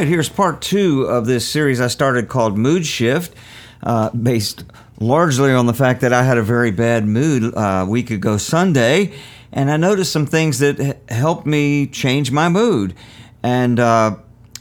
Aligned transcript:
right, 0.00 0.08
here's 0.08 0.30
part 0.30 0.62
two 0.62 1.02
of 1.02 1.26
this 1.26 1.46
series 1.46 1.78
I 1.78 1.88
started 1.88 2.26
called 2.26 2.56
Mood 2.56 2.86
Shift, 2.86 3.34
uh, 3.82 4.08
based 4.10 4.64
largely 4.98 5.52
on 5.52 5.66
the 5.66 5.74
fact 5.74 6.00
that 6.00 6.10
I 6.10 6.22
had 6.22 6.38
a 6.38 6.42
very 6.42 6.70
bad 6.70 7.04
mood 7.04 7.54
uh, 7.54 7.84
a 7.84 7.86
week 7.86 8.10
ago 8.10 8.38
Sunday, 8.38 9.12
and 9.52 9.70
I 9.70 9.76
noticed 9.76 10.10
some 10.10 10.24
things 10.24 10.58
that 10.60 11.02
helped 11.10 11.44
me 11.44 11.86
change 11.86 12.30
my 12.30 12.48
mood. 12.48 12.94
And 13.42 13.78
uh, 13.78 14.16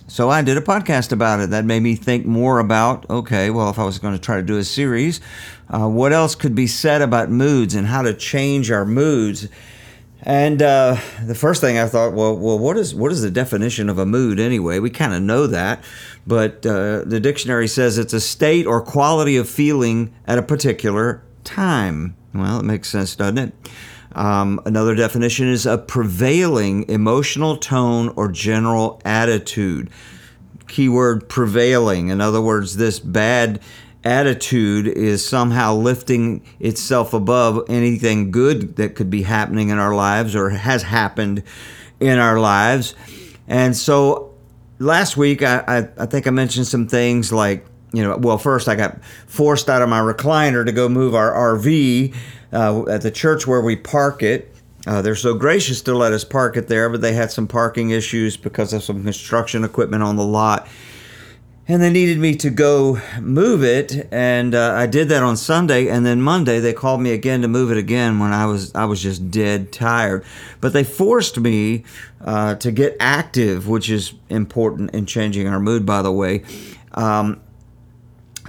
so 0.09 0.29
I 0.29 0.41
did 0.41 0.57
a 0.57 0.61
podcast 0.61 1.13
about 1.13 1.39
it. 1.39 1.51
That 1.51 1.63
made 1.63 1.83
me 1.83 1.95
think 1.95 2.25
more 2.25 2.59
about 2.59 3.09
okay, 3.09 3.49
well, 3.49 3.69
if 3.69 3.79
I 3.79 3.85
was 3.85 3.97
going 3.97 4.15
to 4.15 4.19
try 4.19 4.35
to 4.35 4.43
do 4.43 4.57
a 4.57 4.63
series, 4.65 5.21
uh, 5.69 5.87
what 5.87 6.11
else 6.11 6.35
could 6.35 6.53
be 6.53 6.67
said 6.67 7.01
about 7.01 7.29
moods 7.29 7.75
and 7.75 7.87
how 7.87 8.01
to 8.01 8.13
change 8.13 8.71
our 8.71 8.85
moods? 8.85 9.47
And 10.23 10.61
uh, 10.61 10.97
the 11.25 11.35
first 11.35 11.61
thing 11.61 11.77
I 11.77 11.87
thought, 11.87 12.13
well, 12.13 12.35
well, 12.35 12.59
what 12.59 12.77
is 12.77 12.93
what 12.93 13.11
is 13.11 13.21
the 13.21 13.31
definition 13.31 13.89
of 13.89 13.97
a 13.97 14.05
mood 14.05 14.39
anyway? 14.39 14.79
We 14.79 14.89
kind 14.89 15.13
of 15.13 15.21
know 15.21 15.47
that, 15.47 15.83
but 16.27 16.65
uh, 16.65 17.03
the 17.05 17.19
dictionary 17.21 17.67
says 17.67 17.97
it's 17.97 18.13
a 18.13 18.19
state 18.19 18.65
or 18.65 18.81
quality 18.81 19.37
of 19.37 19.49
feeling 19.49 20.13
at 20.25 20.37
a 20.37 20.43
particular 20.43 21.23
time. 21.45 22.15
Well, 22.33 22.59
it 22.59 22.63
makes 22.63 22.89
sense, 22.89 23.15
doesn't 23.15 23.37
it? 23.37 23.53
Um, 24.11 24.59
another 24.65 24.95
definition 24.95 25.47
is 25.47 25.65
a 25.65 25.77
prevailing 25.77 26.89
emotional 26.89 27.57
tone 27.57 28.09
or 28.15 28.27
general 28.27 29.01
attitude. 29.05 29.89
Keyword 30.69 31.27
prevailing. 31.27 32.07
In 32.07 32.21
other 32.21 32.41
words, 32.41 32.77
this 32.77 32.99
bad 32.99 33.59
attitude 34.03 34.87
is 34.87 35.27
somehow 35.27 35.75
lifting 35.75 36.41
itself 36.59 37.13
above 37.13 37.65
anything 37.67 38.31
good 38.31 38.77
that 38.77 38.95
could 38.95 39.09
be 39.09 39.23
happening 39.23 39.69
in 39.69 39.77
our 39.77 39.93
lives 39.93 40.35
or 40.35 40.51
has 40.51 40.83
happened 40.83 41.43
in 41.99 42.17
our 42.17 42.39
lives. 42.39 42.95
And 43.47 43.75
so 43.75 44.33
last 44.77 45.17
week, 45.17 45.43
I, 45.43 45.63
I, 45.67 46.03
I 46.03 46.05
think 46.05 46.27
I 46.27 46.29
mentioned 46.29 46.67
some 46.67 46.87
things 46.87 47.33
like, 47.33 47.65
you 47.91 48.03
know, 48.03 48.15
well, 48.17 48.37
first 48.37 48.69
I 48.69 48.75
got 48.75 49.03
forced 49.27 49.69
out 49.69 49.81
of 49.81 49.89
my 49.89 49.99
recliner 49.99 50.65
to 50.65 50.71
go 50.71 50.87
move 50.87 51.15
our 51.15 51.57
RV 51.57 52.15
uh, 52.53 52.87
at 52.87 53.01
the 53.01 53.11
church 53.11 53.47
where 53.47 53.61
we 53.61 53.75
park 53.75 54.23
it. 54.23 54.55
Uh, 54.87 55.01
they're 55.01 55.15
so 55.15 55.33
gracious 55.33 55.81
to 55.81 55.93
let 55.93 56.13
us 56.13 56.23
park 56.23 56.55
it 56.55 56.67
there, 56.67 56.89
but 56.89 57.01
they 57.01 57.13
had 57.13 57.31
some 57.31 57.47
parking 57.47 57.89
issues 57.89 58.37
because 58.37 58.71
of 58.73 58.83
some 58.83 59.03
construction 59.03 59.63
equipment 59.63 60.03
on 60.03 60.15
the 60.15 60.23
lot. 60.23 60.67
And 61.67 61.83
they 61.83 61.91
needed 61.91 62.17
me 62.17 62.35
to 62.37 62.49
go 62.49 62.99
move 63.21 63.63
it 63.63 64.07
and 64.11 64.55
uh, 64.55 64.73
i 64.73 64.87
did 64.87 65.07
that 65.09 65.21
on 65.21 65.37
sunday 65.37 65.87
and 65.87 66.03
then 66.03 66.19
monday 66.19 66.59
they 66.59 66.73
called 66.73 66.99
me 66.99 67.11
again 67.11 67.43
to 67.43 67.47
move 67.47 67.69
it 67.69 67.77
again 67.77 68.17
when 68.17 68.33
i 68.33 68.47
was 68.47 68.73
i 68.73 68.85
was 68.85 69.03
just 69.03 69.29
dead 69.29 69.71
tired. 69.71 70.25
But 70.61 70.73
they 70.73 70.83
forced 70.83 71.39
me 71.39 71.83
uh, 72.21 72.55
to 72.55 72.71
get 72.71 72.97
active 72.99 73.67
which 73.67 73.87
is 73.91 74.13
important 74.29 74.95
in 74.95 75.05
changing 75.05 75.47
our 75.47 75.59
mood 75.59 75.85
by 75.85 76.01
the 76.01 76.11
way. 76.11 76.43
Um, 76.95 77.39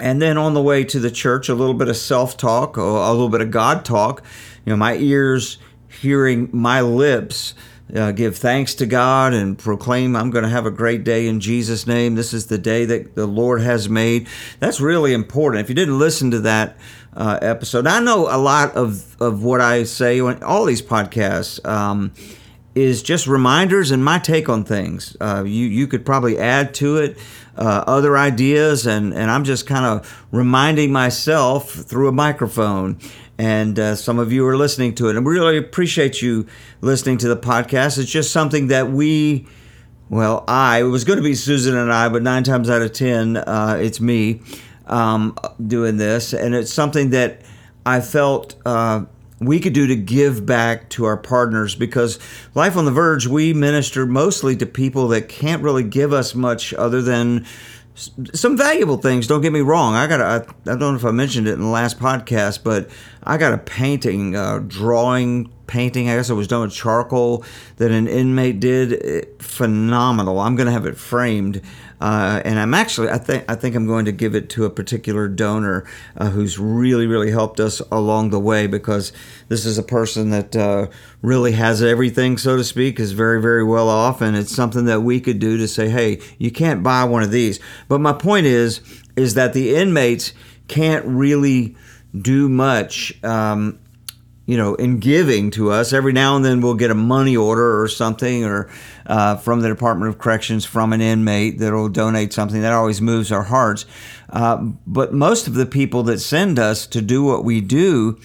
and 0.00 0.22
then 0.22 0.38
on 0.38 0.54
the 0.54 0.62
way 0.62 0.84
to 0.84 0.98
the 0.98 1.10
church 1.10 1.50
a 1.50 1.54
little 1.54 1.74
bit 1.74 1.88
of 1.88 1.98
self-talk 1.98 2.78
a 2.78 2.82
little 2.82 3.28
bit 3.28 3.42
of 3.42 3.50
god 3.50 3.84
talk. 3.84 4.22
You 4.64 4.70
know 4.70 4.78
my 4.78 4.96
ears 4.96 5.58
hearing 5.90 6.48
my 6.52 6.80
lips 6.80 7.54
uh, 7.94 8.12
give 8.12 8.36
thanks 8.36 8.74
to 8.76 8.86
God 8.86 9.34
and 9.34 9.58
proclaim, 9.58 10.14
I'm 10.14 10.30
going 10.30 10.44
to 10.44 10.50
have 10.50 10.66
a 10.66 10.70
great 10.70 11.04
day 11.04 11.26
in 11.26 11.40
Jesus' 11.40 11.86
name. 11.86 12.14
This 12.14 12.32
is 12.32 12.46
the 12.46 12.58
day 12.58 12.84
that 12.84 13.14
the 13.14 13.26
Lord 13.26 13.60
has 13.62 13.88
made. 13.88 14.28
That's 14.58 14.80
really 14.80 15.12
important. 15.12 15.62
If 15.62 15.68
you 15.68 15.74
didn't 15.74 15.98
listen 15.98 16.30
to 16.30 16.40
that 16.40 16.76
uh, 17.14 17.38
episode, 17.42 17.86
I 17.86 18.00
know 18.00 18.28
a 18.34 18.38
lot 18.38 18.76
of, 18.76 19.20
of 19.20 19.42
what 19.42 19.60
I 19.60 19.84
say 19.84 20.20
on 20.20 20.42
all 20.42 20.64
these 20.64 20.82
podcasts. 20.82 21.64
Um, 21.66 22.12
is 22.72 23.02
just 23.02 23.26
reminders 23.26 23.90
and 23.90 24.04
my 24.04 24.16
take 24.16 24.48
on 24.48 24.62
things. 24.62 25.16
Uh, 25.20 25.42
you 25.44 25.66
you 25.66 25.88
could 25.88 26.06
probably 26.06 26.38
add 26.38 26.72
to 26.72 26.98
it 26.98 27.18
uh, 27.56 27.82
other 27.86 28.16
ideas, 28.16 28.86
and 28.86 29.12
and 29.12 29.28
I'm 29.28 29.42
just 29.42 29.66
kind 29.66 29.84
of 29.84 30.24
reminding 30.30 30.92
myself 30.92 31.70
through 31.72 32.06
a 32.06 32.12
microphone 32.12 32.98
and 33.40 33.78
uh, 33.78 33.96
some 33.96 34.18
of 34.18 34.30
you 34.30 34.46
are 34.46 34.56
listening 34.56 34.94
to 34.94 35.08
it. 35.08 35.16
And 35.16 35.24
we 35.24 35.32
really 35.32 35.56
appreciate 35.56 36.20
you 36.20 36.46
listening 36.82 37.16
to 37.18 37.28
the 37.28 37.38
podcast. 37.38 37.96
It's 37.96 38.10
just 38.10 38.32
something 38.32 38.66
that 38.66 38.90
we, 38.90 39.46
well, 40.10 40.44
I, 40.46 40.80
it 40.80 40.84
was 40.84 41.04
going 41.04 41.16
to 41.16 41.22
be 41.22 41.34
Susan 41.34 41.74
and 41.74 41.90
I, 41.90 42.10
but 42.10 42.22
nine 42.22 42.44
times 42.44 42.68
out 42.68 42.82
of 42.82 42.92
10, 42.92 43.38
uh, 43.38 43.78
it's 43.80 43.98
me 43.98 44.42
um, 44.84 45.38
doing 45.66 45.96
this. 45.96 46.34
And 46.34 46.54
it's 46.54 46.70
something 46.70 47.10
that 47.10 47.40
I 47.86 48.02
felt 48.02 48.56
uh, 48.66 49.06
we 49.38 49.58
could 49.58 49.72
do 49.72 49.86
to 49.86 49.96
give 49.96 50.44
back 50.44 50.90
to 50.90 51.06
our 51.06 51.16
partners 51.16 51.74
because 51.74 52.18
Life 52.54 52.76
on 52.76 52.84
the 52.84 52.90
Verge, 52.90 53.26
we 53.26 53.54
minister 53.54 54.04
mostly 54.04 54.54
to 54.56 54.66
people 54.66 55.08
that 55.08 55.30
can't 55.30 55.62
really 55.62 55.84
give 55.84 56.12
us 56.12 56.34
much 56.34 56.74
other 56.74 57.00
than 57.00 57.46
some 57.94 58.56
valuable 58.56 58.96
things. 58.96 59.26
Don't 59.26 59.40
get 59.40 59.52
me 59.52 59.60
wrong. 59.60 59.94
I 59.94 60.06
got 60.06 60.20
I, 60.20 60.36
I 60.36 60.76
don't 60.76 60.80
know 60.80 60.94
if 60.94 61.04
I 61.04 61.10
mentioned 61.10 61.46
it 61.46 61.52
in 61.52 61.60
the 61.60 61.66
last 61.66 61.98
podcast, 61.98 62.62
but 62.64 62.88
I 63.22 63.36
got 63.36 63.52
a 63.52 63.58
painting, 63.58 64.34
uh, 64.34 64.60
drawing 64.66 65.50
painting. 65.66 66.08
I 66.08 66.16
guess 66.16 66.30
it 66.30 66.34
was 66.34 66.48
done 66.48 66.62
with 66.62 66.72
charcoal 66.72 67.44
that 67.76 67.90
an 67.90 68.08
inmate 68.08 68.60
did. 68.60 68.92
It, 68.92 69.42
phenomenal. 69.42 70.40
I'm 70.40 70.56
going 70.56 70.66
to 70.66 70.72
have 70.72 70.86
it 70.86 70.96
framed, 70.96 71.60
uh, 72.00 72.40
and 72.44 72.58
I'm 72.58 72.74
actually 72.74 73.10
I 73.10 73.18
think 73.18 73.44
I 73.48 73.54
think 73.54 73.76
I'm 73.76 73.86
going 73.86 74.06
to 74.06 74.12
give 74.12 74.34
it 74.34 74.48
to 74.50 74.64
a 74.64 74.70
particular 74.70 75.28
donor 75.28 75.86
uh, 76.16 76.30
who's 76.30 76.58
really 76.58 77.06
really 77.06 77.30
helped 77.30 77.60
us 77.60 77.80
along 77.92 78.30
the 78.30 78.40
way 78.40 78.66
because 78.66 79.12
this 79.48 79.64
is 79.64 79.78
a 79.78 79.82
person 79.82 80.30
that 80.30 80.56
uh, 80.56 80.88
really 81.22 81.52
has 81.52 81.82
everything, 81.82 82.38
so 82.38 82.56
to 82.56 82.64
speak, 82.64 82.98
is 82.98 83.12
very 83.12 83.40
very 83.40 83.64
well 83.64 83.88
off, 83.88 84.20
and 84.20 84.36
it's 84.36 84.54
something 84.54 84.86
that 84.86 85.02
we 85.02 85.20
could 85.20 85.38
do 85.38 85.56
to 85.58 85.68
say, 85.68 85.88
hey, 85.88 86.20
you 86.38 86.50
can't 86.50 86.82
buy 86.82 87.04
one 87.04 87.22
of 87.22 87.30
these. 87.30 87.60
But 87.88 88.00
my 88.00 88.12
point 88.12 88.46
is 88.46 88.80
is 89.16 89.34
that 89.34 89.52
the 89.52 89.74
inmates 89.74 90.32
can't 90.68 91.04
really 91.04 91.76
do 92.18 92.48
much. 92.48 93.22
Um, 93.24 93.78
you 94.50 94.56
know, 94.56 94.74
in 94.74 94.98
giving 94.98 95.52
to 95.52 95.70
us. 95.70 95.92
Every 95.92 96.12
now 96.12 96.34
and 96.34 96.44
then 96.44 96.60
we'll 96.60 96.74
get 96.74 96.90
a 96.90 96.94
money 96.94 97.36
order 97.36 97.80
or 97.80 97.86
something, 97.86 98.44
or 98.44 98.68
uh, 99.06 99.36
from 99.36 99.60
the 99.60 99.68
Department 99.68 100.08
of 100.08 100.18
Corrections 100.18 100.64
from 100.64 100.92
an 100.92 101.00
inmate 101.00 101.60
that'll 101.60 101.88
donate 101.88 102.32
something. 102.32 102.60
That 102.60 102.72
always 102.72 103.00
moves 103.00 103.30
our 103.30 103.44
hearts. 103.44 103.86
Uh, 104.28 104.56
but 104.88 105.14
most 105.14 105.46
of 105.46 105.54
the 105.54 105.66
people 105.66 106.02
that 106.02 106.18
send 106.18 106.58
us 106.58 106.84
to 106.88 107.00
do 107.00 107.22
what 107.22 107.44
we 107.44 107.60
do, 107.60 108.18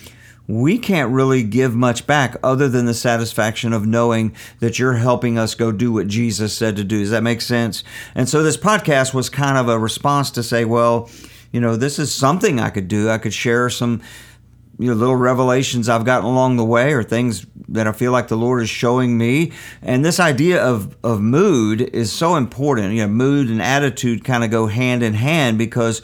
we 0.47 0.79
can't 0.79 1.11
really 1.11 1.43
give 1.43 1.75
much 1.75 2.07
back 2.07 2.37
other 2.43 2.67
than 2.69 2.87
the 2.87 2.95
satisfaction 2.95 3.71
of 3.71 3.85
knowing 3.85 4.35
that 4.61 4.79
you're 4.79 4.95
helping 4.95 5.37
us 5.37 5.53
go 5.53 5.71
do 5.71 5.91
what 5.91 6.07
Jesus 6.07 6.57
said 6.57 6.75
to 6.77 6.83
do. 6.83 7.01
Does 7.01 7.11
that 7.11 7.21
make 7.21 7.41
sense? 7.41 7.83
And 8.15 8.27
so 8.27 8.41
this 8.41 8.57
podcast 8.57 9.13
was 9.13 9.29
kind 9.29 9.59
of 9.59 9.69
a 9.69 9.77
response 9.77 10.31
to 10.31 10.41
say, 10.41 10.65
well, 10.65 11.07
you 11.55 11.61
know, 11.61 11.77
this 11.77 11.99
is 11.99 12.13
something 12.13 12.59
I 12.59 12.69
could 12.69 12.89
do. 12.89 13.09
I 13.09 13.17
could 13.17 13.33
share 13.33 13.69
some 13.69 14.01
you 14.77 14.89
know, 14.89 14.93
little 14.93 15.15
revelations 15.15 15.87
I've 15.87 16.03
gotten 16.03 16.25
along 16.25 16.57
the 16.57 16.65
way 16.65 16.91
or 16.91 17.01
things 17.01 17.45
that 17.69 17.87
I 17.87 17.93
feel 17.93 18.11
like 18.11 18.27
the 18.27 18.35
Lord 18.35 18.61
is 18.61 18.69
showing 18.69 19.17
me. 19.17 19.53
And 19.81 20.03
this 20.03 20.19
idea 20.19 20.61
of, 20.61 20.97
of 21.01 21.21
mood 21.21 21.79
is 21.79 22.11
so 22.11 22.35
important. 22.35 22.93
You 22.93 23.03
know, 23.03 23.07
mood 23.07 23.49
and 23.49 23.61
attitude 23.61 24.25
kind 24.25 24.43
of 24.43 24.51
go 24.51 24.67
hand 24.67 25.01
in 25.01 25.13
hand 25.13 25.57
because 25.57 26.01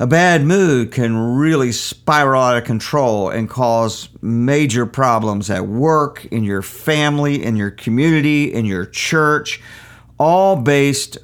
a 0.00 0.06
bad 0.08 0.42
mood 0.42 0.90
can 0.90 1.16
really 1.16 1.70
spiral 1.70 2.42
out 2.42 2.56
of 2.56 2.64
control 2.64 3.30
and 3.30 3.48
cause 3.48 4.08
major 4.20 4.84
problems 4.84 5.48
at 5.48 5.68
work, 5.68 6.24
in 6.32 6.42
your 6.42 6.62
family, 6.62 7.40
in 7.40 7.54
your 7.54 7.70
community, 7.70 8.52
in 8.52 8.64
your 8.64 8.84
church, 8.84 9.62
all 10.18 10.56
based 10.56 11.18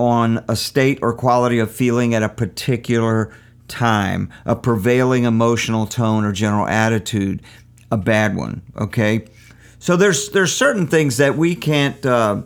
on 0.00 0.42
a 0.48 0.56
state 0.56 0.98
or 1.02 1.12
quality 1.12 1.58
of 1.58 1.70
feeling 1.70 2.14
at 2.14 2.22
a 2.22 2.28
particular 2.28 3.32
time, 3.68 4.32
a 4.44 4.56
prevailing 4.56 5.24
emotional 5.24 5.86
tone 5.86 6.24
or 6.24 6.32
general 6.32 6.66
attitude, 6.66 7.42
a 7.90 7.96
bad 7.96 8.34
one. 8.34 8.62
Okay, 8.76 9.26
so 9.78 9.96
there's 9.96 10.30
there's 10.30 10.54
certain 10.54 10.86
things 10.86 11.18
that 11.18 11.36
we 11.36 11.54
can't 11.54 12.04
uh, 12.06 12.42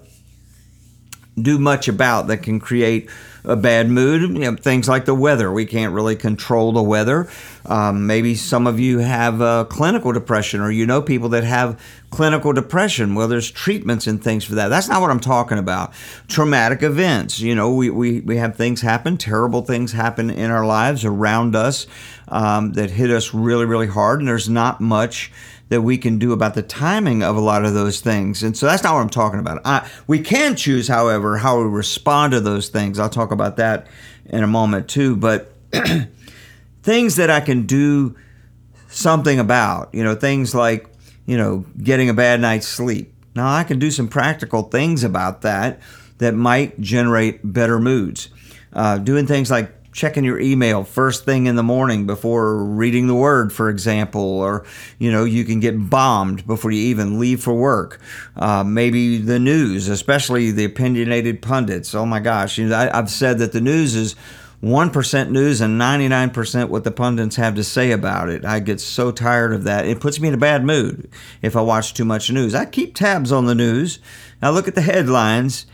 do 1.41 1.59
much 1.59 1.89
about 1.89 2.27
that 2.27 2.39
can 2.39 2.59
create 2.61 3.09
a 3.45 3.57
bad 3.57 3.89
mood. 3.89 4.23
You 4.23 4.51
know, 4.51 4.57
things 4.57 4.89
like 4.89 5.05
the 5.05 5.15
weather. 5.15 5.53
We 5.53 5.67
can't 5.67 5.93
really 5.93 6.17
control 6.17 6.73
the 6.73 6.83
weather. 6.83 7.29
Um, 7.67 8.07
maybe 8.07 8.35
some 8.35 8.67
of 8.67 8.79
you 8.79 8.99
have 8.99 9.41
uh, 9.41 9.65
clinical 9.65 10.13
depression, 10.13 10.61
or 10.61 10.71
you 10.71 10.87
know 10.87 11.01
people 11.03 11.31
that 11.31 11.45
have 11.45 11.81
clinical 12.11 12.53
depression. 12.53 13.15
Well, 13.15 13.27
there's 13.27 13.51
treatments 13.51 14.07
and 14.07 14.23
things 14.23 14.45
for 14.45 14.55
that. 14.55 14.69
That's 14.69 14.89
not 14.89 15.01
what 15.01 15.11
I'm 15.11 15.21
talking 15.21 15.59
about. 15.59 15.93
Traumatic 16.29 16.83
events. 16.83 17.41
You 17.41 17.55
know, 17.55 17.75
we, 17.75 17.91
we, 17.91 18.21
we 18.21 18.37
have 18.37 18.57
things 18.57 18.81
happen, 18.83 19.17
terrible 19.17 19.63
things 19.63 19.93
happen 19.93 20.31
in 20.31 20.51
our 20.51 20.65
lives 20.65 21.05
around 21.05 21.57
us 21.57 21.87
um, 22.29 22.73
that 22.75 22.91
hit 22.91 23.11
us 23.11 23.35
really, 23.35 23.65
really 23.65 23.89
hard, 23.89 24.21
and 24.21 24.29
there's 24.29 24.49
not 24.49 24.81
much 24.81 25.33
that 25.69 25.83
we 25.83 25.97
can 25.97 26.19
do 26.19 26.33
about 26.33 26.55
the 26.55 26.63
timing 26.63 27.23
of 27.23 27.37
a 27.37 27.41
lot 27.41 27.65
of 27.65 27.75
those 27.75 28.01
things. 28.01 28.43
And 28.43 28.57
so 28.57 28.67
that's 28.67 28.83
not 28.83 28.95
what 28.95 29.01
I'm 29.01 29.09
talking 29.09 29.41
about. 29.41 29.61
I, 29.65 29.89
we 30.07 30.21
can 30.21 30.57
choose, 30.57 30.89
however, 30.89 31.39
how 31.39 31.59
we 31.59 31.69
respond 31.69 32.33
to 32.33 32.41
those 32.41 32.69
things. 32.69 32.99
I'll 32.99 33.09
talk 33.09 33.33
about 33.33 33.57
that 33.57 33.87
in 34.27 34.43
a 34.43 34.47
moment 34.47 34.89
too. 34.89 35.17
But 35.17 35.53
things 36.83 37.17
that 37.17 37.31
I 37.31 37.41
can 37.41 37.67
do 37.67 38.15
something 38.89 39.39
about, 39.39 39.95
you 39.95 40.05
know, 40.05 40.15
things 40.15 40.55
like, 40.55 40.87
you 41.27 41.37
know, 41.37 41.65
getting 41.83 42.09
a 42.09 42.15
bad 42.15 42.41
night's 42.41 42.69
sleep. 42.69 43.13
Now, 43.35 43.53
I 43.53 43.65
can 43.65 43.79
do 43.79 43.91
some 43.91 44.07
practical 44.07 44.65
things 44.65 45.03
about 45.03 45.43
that, 45.43 45.81
that 46.19 46.35
might 46.35 46.81
generate 46.81 47.41
better 47.43 47.81
moods. 47.81 48.29
Uh, 48.73 48.99
doing 48.99 49.27
things 49.27 49.51
like 49.51 49.73
checking 49.95 50.25
your 50.25 50.41
email 50.41 50.83
first 50.83 51.25
thing 51.25 51.47
in 51.47 51.55
the 51.55 51.63
morning 51.63 52.05
before 52.05 52.63
reading 52.63 53.07
the 53.07 53.15
word, 53.15 53.53
for 53.53 53.71
example, 53.71 54.21
or 54.21 54.67
you 54.99 55.11
know 55.11 55.25
you 55.25 55.45
can 55.45 55.61
get 55.61 55.89
bombed 55.89 56.47
before 56.47 56.71
you 56.71 56.83
even 56.83 57.19
leave 57.19 57.43
for 57.43 57.55
work. 57.55 58.01
Uh, 58.37 58.63
maybe 58.65 59.17
the 59.19 59.39
news, 59.39 59.89
especially 59.89 60.51
the 60.51 60.65
opinionated 60.65 61.41
pundits. 61.41 61.95
Oh 61.95 62.05
my 62.05 62.21
gosh, 62.21 62.59
you 62.59 62.69
know, 62.69 62.77
I, 62.77 62.99
I've 62.99 63.11
said 63.11 63.39
that 63.39 63.53
the 63.53 63.63
news 63.63 63.95
is. 63.95 64.15
1% 64.63 65.31
news 65.31 65.61
and 65.61 65.79
99% 65.79 66.71
what 66.71 66.85
the 66.85 66.91
pundits 66.91 67.37
have 67.37 67.55
to 67.55 67.63
say 67.63 67.91
about 67.91 68.31
it. 68.31 68.47
I 68.47 68.61
get 68.61 68.81
so 68.81 69.11
tired 69.13 69.53
of 69.53 69.65
that. 69.65 69.85
It 69.85 70.01
puts 70.01 70.19
me 70.19 70.29
in 70.29 70.33
a 70.33 70.39
bad 70.39 70.65
mood 70.65 71.11
if 71.43 71.55
I 71.55 71.61
watch 71.61 71.93
too 71.93 72.07
much 72.07 72.31
news. 72.31 72.55
I 72.55 72.65
keep 72.65 72.95
tabs 72.95 73.31
on 73.31 73.45
the 73.45 73.55
news. 73.55 73.99
I 74.41 74.49
look 74.49 74.67
at 74.67 74.75
the 74.75 74.81
headlines, 74.81 75.67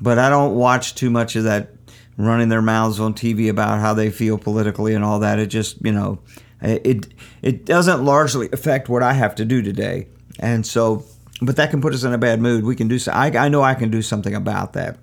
but 0.00 0.18
I 0.18 0.28
don't 0.28 0.56
watch 0.56 0.96
too 0.96 1.08
much 1.08 1.36
of 1.36 1.44
that 1.44 1.81
running 2.16 2.48
their 2.48 2.62
mouths 2.62 3.00
on 3.00 3.14
TV 3.14 3.48
about 3.48 3.80
how 3.80 3.94
they 3.94 4.10
feel 4.10 4.38
politically 4.38 4.94
and 4.94 5.04
all 5.04 5.18
that. 5.20 5.38
It 5.38 5.46
just, 5.46 5.84
you 5.84 5.92
know, 5.92 6.18
it 6.60 7.08
it 7.42 7.64
doesn't 7.64 8.04
largely 8.04 8.48
affect 8.52 8.88
what 8.88 9.02
I 9.02 9.14
have 9.14 9.34
to 9.36 9.44
do 9.44 9.62
today. 9.62 10.06
And 10.38 10.66
so, 10.66 11.04
but 11.40 11.56
that 11.56 11.70
can 11.70 11.80
put 11.80 11.94
us 11.94 12.04
in 12.04 12.12
a 12.12 12.18
bad 12.18 12.40
mood. 12.40 12.64
We 12.64 12.76
can 12.76 12.88
do 12.88 12.98
so. 12.98 13.12
I, 13.12 13.26
I 13.36 13.48
know 13.48 13.62
I 13.62 13.74
can 13.74 13.90
do 13.90 14.02
something 14.02 14.34
about 14.34 14.74
that. 14.74 14.98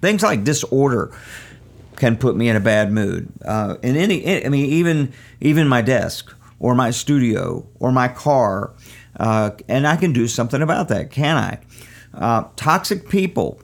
Things 0.00 0.22
like 0.22 0.44
disorder 0.44 1.12
can 1.96 2.16
put 2.16 2.36
me 2.36 2.48
in 2.48 2.56
a 2.56 2.60
bad 2.60 2.90
mood. 2.90 3.28
Uh, 3.44 3.76
in 3.82 3.96
any, 3.96 4.44
I 4.44 4.48
mean, 4.48 4.66
even 4.66 5.12
even 5.40 5.68
my 5.68 5.82
desk 5.82 6.34
or 6.58 6.74
my 6.74 6.90
studio 6.90 7.66
or 7.78 7.92
my 7.92 8.08
car, 8.08 8.72
uh, 9.20 9.50
and 9.68 9.86
I 9.86 9.96
can 9.96 10.12
do 10.12 10.26
something 10.26 10.62
about 10.62 10.88
that, 10.88 11.10
can 11.10 11.36
I? 11.36 11.58
Uh, 12.14 12.48
toxic 12.56 13.08
people 13.08 13.60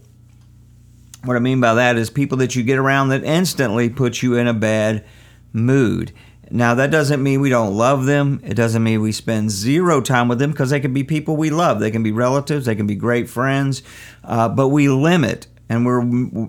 what 1.28 1.36
I 1.36 1.40
mean 1.40 1.60
by 1.60 1.74
that 1.74 1.96
is 1.96 2.10
people 2.10 2.38
that 2.38 2.56
you 2.56 2.62
get 2.62 2.78
around 2.78 3.10
that 3.10 3.22
instantly 3.22 3.88
put 3.88 4.22
you 4.22 4.34
in 4.34 4.48
a 4.48 4.54
bad 4.54 5.04
mood. 5.52 6.12
Now, 6.50 6.74
that 6.74 6.90
doesn't 6.90 7.22
mean 7.22 7.40
we 7.40 7.50
don't 7.50 7.76
love 7.76 8.06
them. 8.06 8.40
It 8.42 8.54
doesn't 8.54 8.82
mean 8.82 9.02
we 9.02 9.12
spend 9.12 9.50
zero 9.50 10.00
time 10.00 10.28
with 10.28 10.38
them 10.38 10.50
because 10.50 10.70
they 10.70 10.80
can 10.80 10.94
be 10.94 11.04
people 11.04 11.36
we 11.36 11.50
love. 11.50 11.78
They 11.78 11.90
can 11.90 12.02
be 12.02 12.12
relatives. 12.12 12.64
They 12.64 12.74
can 12.74 12.86
be 12.86 12.94
great 12.94 13.28
friends. 13.28 13.82
Uh, 14.24 14.48
but 14.48 14.68
we 14.68 14.88
limit 14.88 15.46
and 15.68 15.84
we 15.84 16.48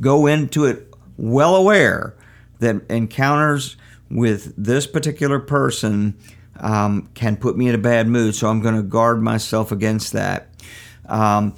go 0.00 0.26
into 0.26 0.66
it 0.66 0.92
well 1.16 1.56
aware 1.56 2.14
that 2.58 2.82
encounters 2.90 3.76
with 4.10 4.52
this 4.56 4.86
particular 4.86 5.38
person 5.38 6.18
um, 6.60 7.08
can 7.14 7.36
put 7.36 7.56
me 7.56 7.68
in 7.68 7.74
a 7.74 7.78
bad 7.78 8.06
mood. 8.08 8.34
So 8.34 8.48
I'm 8.48 8.60
going 8.60 8.76
to 8.76 8.82
guard 8.82 9.22
myself 9.22 9.72
against 9.72 10.12
that. 10.12 10.48
Um, 11.06 11.54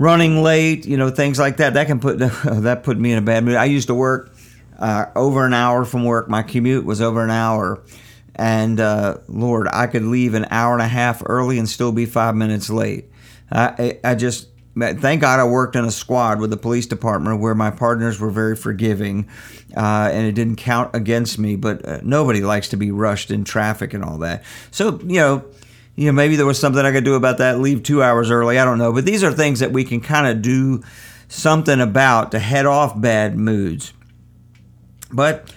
running 0.00 0.42
late, 0.42 0.86
you 0.86 0.96
know, 0.96 1.10
things 1.10 1.38
like 1.38 1.58
that. 1.58 1.74
That 1.74 1.86
can 1.86 2.00
put 2.00 2.18
that 2.44 2.82
put 2.82 2.98
me 2.98 3.12
in 3.12 3.18
a 3.18 3.22
bad 3.22 3.44
mood. 3.44 3.54
I 3.54 3.66
used 3.66 3.86
to 3.88 3.94
work 3.94 4.32
uh, 4.78 5.06
over 5.14 5.46
an 5.46 5.54
hour 5.54 5.84
from 5.84 6.04
work. 6.04 6.28
My 6.28 6.42
commute 6.42 6.84
was 6.84 7.00
over 7.00 7.22
an 7.22 7.30
hour, 7.30 7.80
and 8.34 8.80
uh, 8.80 9.18
Lord, 9.28 9.68
I 9.70 9.86
could 9.86 10.02
leave 10.02 10.34
an 10.34 10.46
hour 10.50 10.72
and 10.72 10.82
a 10.82 10.88
half 10.88 11.22
early 11.24 11.58
and 11.58 11.68
still 11.68 11.92
be 11.92 12.06
five 12.06 12.34
minutes 12.34 12.70
late. 12.70 13.04
I, 13.52 13.98
I 14.02 14.14
just 14.14 14.48
thank 14.78 15.20
God 15.20 15.40
I 15.40 15.44
worked 15.44 15.74
in 15.74 15.84
a 15.84 15.90
squad 15.90 16.40
with 16.40 16.50
the 16.50 16.56
police 16.56 16.86
department 16.86 17.40
where 17.40 17.54
my 17.54 17.70
partners 17.70 18.18
were 18.20 18.30
very 18.30 18.56
forgiving, 18.56 19.28
uh, 19.76 20.08
and 20.12 20.26
it 20.26 20.32
didn't 20.32 20.56
count 20.56 20.94
against 20.94 21.38
me. 21.38 21.56
But 21.56 21.84
uh, 21.86 22.00
nobody 22.02 22.40
likes 22.40 22.68
to 22.68 22.76
be 22.78 22.90
rushed 22.90 23.30
in 23.30 23.44
traffic 23.44 23.92
and 23.92 24.02
all 24.02 24.18
that. 24.18 24.44
So 24.70 24.98
you 25.00 25.20
know 25.20 25.44
you 26.00 26.06
know, 26.06 26.12
maybe 26.12 26.36
there 26.36 26.46
was 26.46 26.58
something 26.58 26.82
I 26.82 26.92
could 26.92 27.04
do 27.04 27.14
about 27.14 27.36
that, 27.38 27.60
leave 27.60 27.82
two 27.82 28.02
hours 28.02 28.30
early. 28.30 28.58
I 28.58 28.64
don't 28.64 28.78
know. 28.78 28.90
But 28.90 29.04
these 29.04 29.22
are 29.22 29.30
things 29.30 29.60
that 29.60 29.70
we 29.70 29.84
can 29.84 30.00
kind 30.00 30.26
of 30.26 30.40
do 30.40 30.82
something 31.28 31.78
about 31.78 32.30
to 32.30 32.38
head 32.38 32.64
off 32.64 32.98
bad 32.98 33.36
moods. 33.36 33.92
But, 35.12 35.52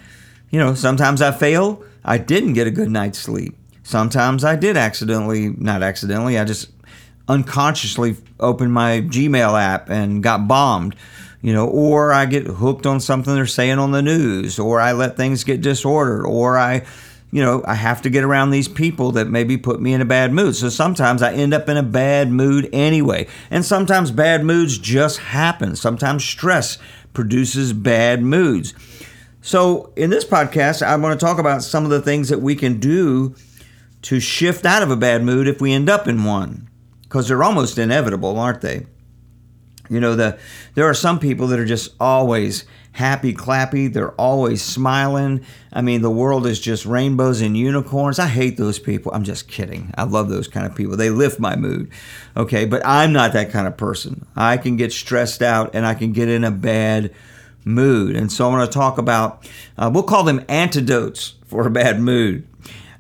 you 0.50 0.60
know, 0.60 0.74
sometimes 0.74 1.22
I 1.22 1.32
fail. 1.32 1.82
I 2.04 2.18
didn't 2.18 2.54
get 2.54 2.68
a 2.68 2.72
good 2.72 2.92
night's 2.92 3.20
sleep. 3.20 3.56
Sometimes 3.84 4.44
I 4.44 4.58
did 4.58 4.76
accidentally, 4.76 5.52
not 5.52 5.82
accidentally, 5.82 6.38
I 6.38 6.44
just 6.44 6.72
unconsciously 7.30 8.18
opened 8.38 8.74
my 8.74 9.00
Gmail 9.00 9.58
app 9.58 9.90
and 9.90 10.22
got 10.22 10.46
bombed, 10.46 10.94
you 11.42 11.54
know, 11.54 11.70
or 11.70 12.12
I 12.12 12.26
get 12.26 12.48
hooked 12.48 12.86
on 12.86 13.00
something 13.00 13.34
they're 13.34 13.46
saying 13.46 13.80
on 13.80 13.92
the 13.92 14.02
news, 14.02 14.60
or 14.60 14.82
I 14.82 14.92
let 14.92 15.16
things 15.16 15.46
get 15.46 15.62
disordered, 15.62 16.26
or 16.26 16.58
I 16.58 16.86
you 17.34 17.42
know, 17.42 17.64
I 17.66 17.74
have 17.74 18.04
to 18.04 18.12
get 18.12 18.24
around 18.24 18.52
these 18.52 18.68
people 18.68 19.12
that 19.14 19.28
maybe 19.28 19.58
put 19.58 19.82
me 19.82 19.92
in 19.92 20.02
a 20.02 20.06
bad 20.06 20.32
mood. 20.32 20.56
So 20.56 20.70
sometimes 20.70 21.24
I 21.24 21.34
end 21.34 21.52
up 21.52 21.68
in 21.68 21.78
a 21.78 21.84
bad 21.84 22.30
mood 22.30 22.70
anyway. 22.72 23.26
And 23.50 23.66
sometimes 23.66 24.12
bad 24.12 24.46
moods 24.46 24.78
just 24.78 25.18
happen. 25.18 25.76
Sometimes 25.76 26.24
stress 26.24 26.78
produces 27.14 27.74
bad 27.74 28.22
moods. 28.22 28.76
So 29.42 29.92
in 29.96 30.12
this 30.12 30.26
podcast, 30.26 30.84
I 30.86 30.96
want 30.98 31.20
to 31.20 31.26
talk 31.26 31.40
about 31.40 31.64
some 31.64 31.86
of 31.86 31.90
the 31.90 32.04
things 32.04 32.30
that 32.30 32.40
we 32.40 32.56
can 32.56 32.80
do 32.80 33.34
to 34.04 34.20
shift 34.20 34.64
out 34.64 34.84
of 34.84 34.92
a 34.92 34.96
bad 34.96 35.24
mood 35.24 35.48
if 35.48 35.60
we 35.60 35.74
end 35.74 35.90
up 35.90 36.08
in 36.08 36.26
one. 36.26 36.70
Because 37.02 37.28
they're 37.28 37.44
almost 37.44 37.80
inevitable, 37.80 38.38
aren't 38.38 38.62
they? 38.62 38.86
You 39.94 40.00
know, 40.00 40.16
the 40.16 40.38
there 40.76 40.86
are 40.90 40.94
some 40.94 41.20
people 41.20 41.48
that 41.48 41.60
are 41.60 41.66
just 41.66 41.94
always 42.00 42.66
happy 42.94 43.34
clappy. 43.34 43.92
They're 43.92 44.12
always 44.14 44.62
smiling. 44.62 45.46
I 45.72 45.82
mean, 45.82 46.02
the 46.02 46.12
world 46.12 46.46
is 46.46 46.60
just 46.60 46.86
rainbows 46.86 47.42
and 47.42 47.58
unicorns. 47.58 48.20
I 48.20 48.28
hate 48.28 48.58
those 48.58 48.80
people. 48.80 49.12
I'm 49.14 49.24
just 49.24 49.48
kidding. 49.48 49.92
I 49.98 50.04
love 50.04 50.30
those 50.30 50.48
kind 50.48 50.66
of 50.66 50.76
people. 50.76 50.96
They 50.96 51.10
lift 51.10 51.40
my 51.40 51.56
mood. 51.56 51.92
Okay, 52.38 52.66
but 52.66 52.82
I'm 52.86 53.12
not 53.12 53.34
that 53.34 53.52
kind 53.52 53.68
of 53.68 53.78
person. 53.78 54.26
I 54.36 54.58
can 54.58 54.78
get 54.78 54.92
stressed 54.94 55.42
out 55.42 55.72
and 55.74 55.86
I 55.86 55.96
can 55.96 56.14
get 56.14 56.30
in 56.30 56.44
a 56.44 56.52
bad 56.52 57.14
mood. 57.66 58.16
And 58.16 58.32
so 58.32 58.48
I 58.48 58.52
want 58.52 58.72
to 58.72 58.74
talk 58.74 58.98
about, 58.98 59.50
uh, 59.78 59.90
we'll 59.94 60.04
call 60.04 60.24
them 60.24 60.44
antidotes 60.48 61.36
for 61.48 61.66
a 61.66 61.72
bad 61.72 62.00
mood. 62.00 62.48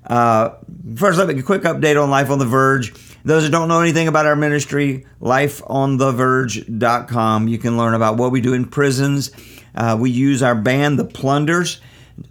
Uh, 0.05 0.51
first, 0.95 1.17
let 1.17 1.27
me 1.27 1.39
a 1.39 1.43
quick 1.43 1.61
update 1.63 2.01
on 2.01 2.09
Life 2.09 2.29
on 2.29 2.39
the 2.39 2.45
Verge. 2.45 2.93
Those 3.25 3.43
that 3.43 3.51
don't 3.51 3.69
know 3.69 3.81
anything 3.81 4.07
about 4.07 4.25
our 4.25 4.35
ministry, 4.35 5.05
lifeontheverge.com. 5.21 7.47
You 7.47 7.57
can 7.57 7.77
learn 7.77 7.93
about 7.93 8.17
what 8.17 8.31
we 8.31 8.41
do 8.41 8.53
in 8.53 8.65
prisons 8.65 9.31
uh, 9.75 9.97
we 9.99 10.09
use 10.09 10.43
our 10.43 10.55
band, 10.55 10.99
the 10.99 11.05
Plunders, 11.05 11.81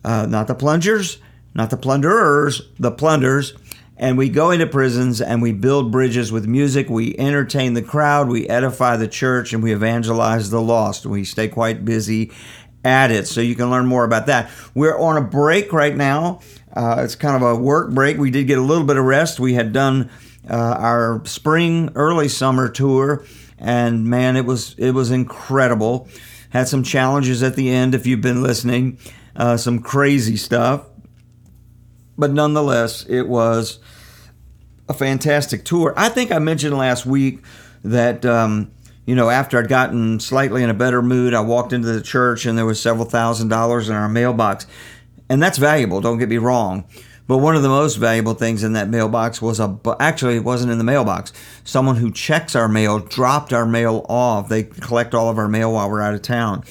uh, 0.04 0.26
not 0.26 0.46
the 0.46 0.54
Plungers, 0.54 1.18
not 1.54 1.70
the 1.70 1.76
Plunderers, 1.76 2.62
the 2.78 2.90
Plunders. 2.90 3.54
And 3.96 4.18
we 4.18 4.28
go 4.28 4.50
into 4.50 4.66
prisons 4.66 5.20
and 5.20 5.42
we 5.42 5.52
build 5.52 5.92
bridges 5.92 6.32
with 6.32 6.46
music. 6.46 6.88
We 6.88 7.16
entertain 7.18 7.74
the 7.74 7.82
crowd, 7.82 8.28
we 8.28 8.48
edify 8.48 8.96
the 8.96 9.08
church, 9.08 9.52
and 9.52 9.62
we 9.62 9.72
evangelize 9.72 10.50
the 10.50 10.60
lost. 10.60 11.06
We 11.06 11.24
stay 11.24 11.48
quite 11.48 11.84
busy 11.84 12.32
at 12.84 13.12
it. 13.12 13.28
So 13.28 13.40
you 13.40 13.54
can 13.54 13.70
learn 13.70 13.86
more 13.86 14.04
about 14.04 14.26
that. 14.26 14.50
We're 14.74 14.98
on 14.98 15.16
a 15.16 15.20
break 15.20 15.72
right 15.72 15.94
now. 15.94 16.40
Uh, 16.74 17.02
it's 17.04 17.14
kind 17.14 17.36
of 17.36 17.42
a 17.42 17.54
work 17.54 17.92
break. 17.92 18.18
We 18.18 18.30
did 18.30 18.46
get 18.46 18.58
a 18.58 18.62
little 18.62 18.86
bit 18.86 18.96
of 18.96 19.04
rest. 19.04 19.38
We 19.38 19.54
had 19.54 19.72
done 19.72 20.10
uh, 20.48 20.76
our 20.78 21.22
spring, 21.24 21.90
early 21.94 22.28
summer 22.28 22.68
tour, 22.68 23.24
and 23.58 24.04
man, 24.06 24.36
it 24.36 24.44
was 24.44 24.74
it 24.78 24.92
was 24.92 25.10
incredible. 25.10 26.08
Had 26.50 26.68
some 26.68 26.82
challenges 26.82 27.42
at 27.42 27.56
the 27.56 27.70
end, 27.70 27.94
if 27.94 28.06
you've 28.06 28.20
been 28.20 28.42
listening, 28.42 28.98
uh, 29.36 29.56
some 29.56 29.80
crazy 29.80 30.36
stuff. 30.36 30.86
But 32.18 32.32
nonetheless, 32.32 33.06
it 33.06 33.22
was 33.22 33.78
a 34.88 34.94
fantastic 34.94 35.64
tour. 35.64 35.94
I 35.96 36.08
think 36.08 36.30
I 36.30 36.38
mentioned 36.38 36.76
last 36.76 37.06
week 37.06 37.40
that, 37.82 38.24
um, 38.26 38.70
you 39.06 39.14
know, 39.14 39.30
after 39.30 39.58
I'd 39.58 39.68
gotten 39.68 40.20
slightly 40.20 40.62
in 40.62 40.70
a 40.70 40.74
better 40.74 41.02
mood, 41.02 41.34
I 41.34 41.40
walked 41.40 41.72
into 41.72 41.88
the 41.90 42.02
church 42.02 42.44
and 42.46 42.56
there 42.56 42.66
was 42.66 42.80
several 42.80 43.06
thousand 43.06 43.48
dollars 43.48 43.88
in 43.88 43.94
our 43.94 44.08
mailbox. 44.08 44.66
And 45.28 45.42
that's 45.42 45.56
valuable, 45.56 46.00
don't 46.00 46.18
get 46.18 46.28
me 46.28 46.38
wrong. 46.38 46.84
But 47.32 47.38
one 47.38 47.56
of 47.56 47.62
the 47.62 47.70
most 47.70 47.94
valuable 47.94 48.34
things 48.34 48.62
in 48.62 48.74
that 48.74 48.90
mailbox 48.90 49.40
was 49.40 49.58
a 49.58 49.78
actually 49.98 50.36
it 50.36 50.44
wasn't 50.44 50.70
in 50.70 50.76
the 50.76 50.84
mailbox. 50.84 51.32
Someone 51.64 51.96
who 51.96 52.12
checks 52.12 52.54
our 52.54 52.68
mail 52.68 52.98
dropped 52.98 53.54
our 53.54 53.64
mail 53.64 54.04
off. 54.06 54.50
They 54.50 54.64
collect 54.64 55.14
all 55.14 55.30
of 55.30 55.38
our 55.38 55.48
mail 55.48 55.72
while 55.72 55.88
we're 55.88 56.02
out 56.02 56.12
of 56.12 56.20
town. 56.20 56.62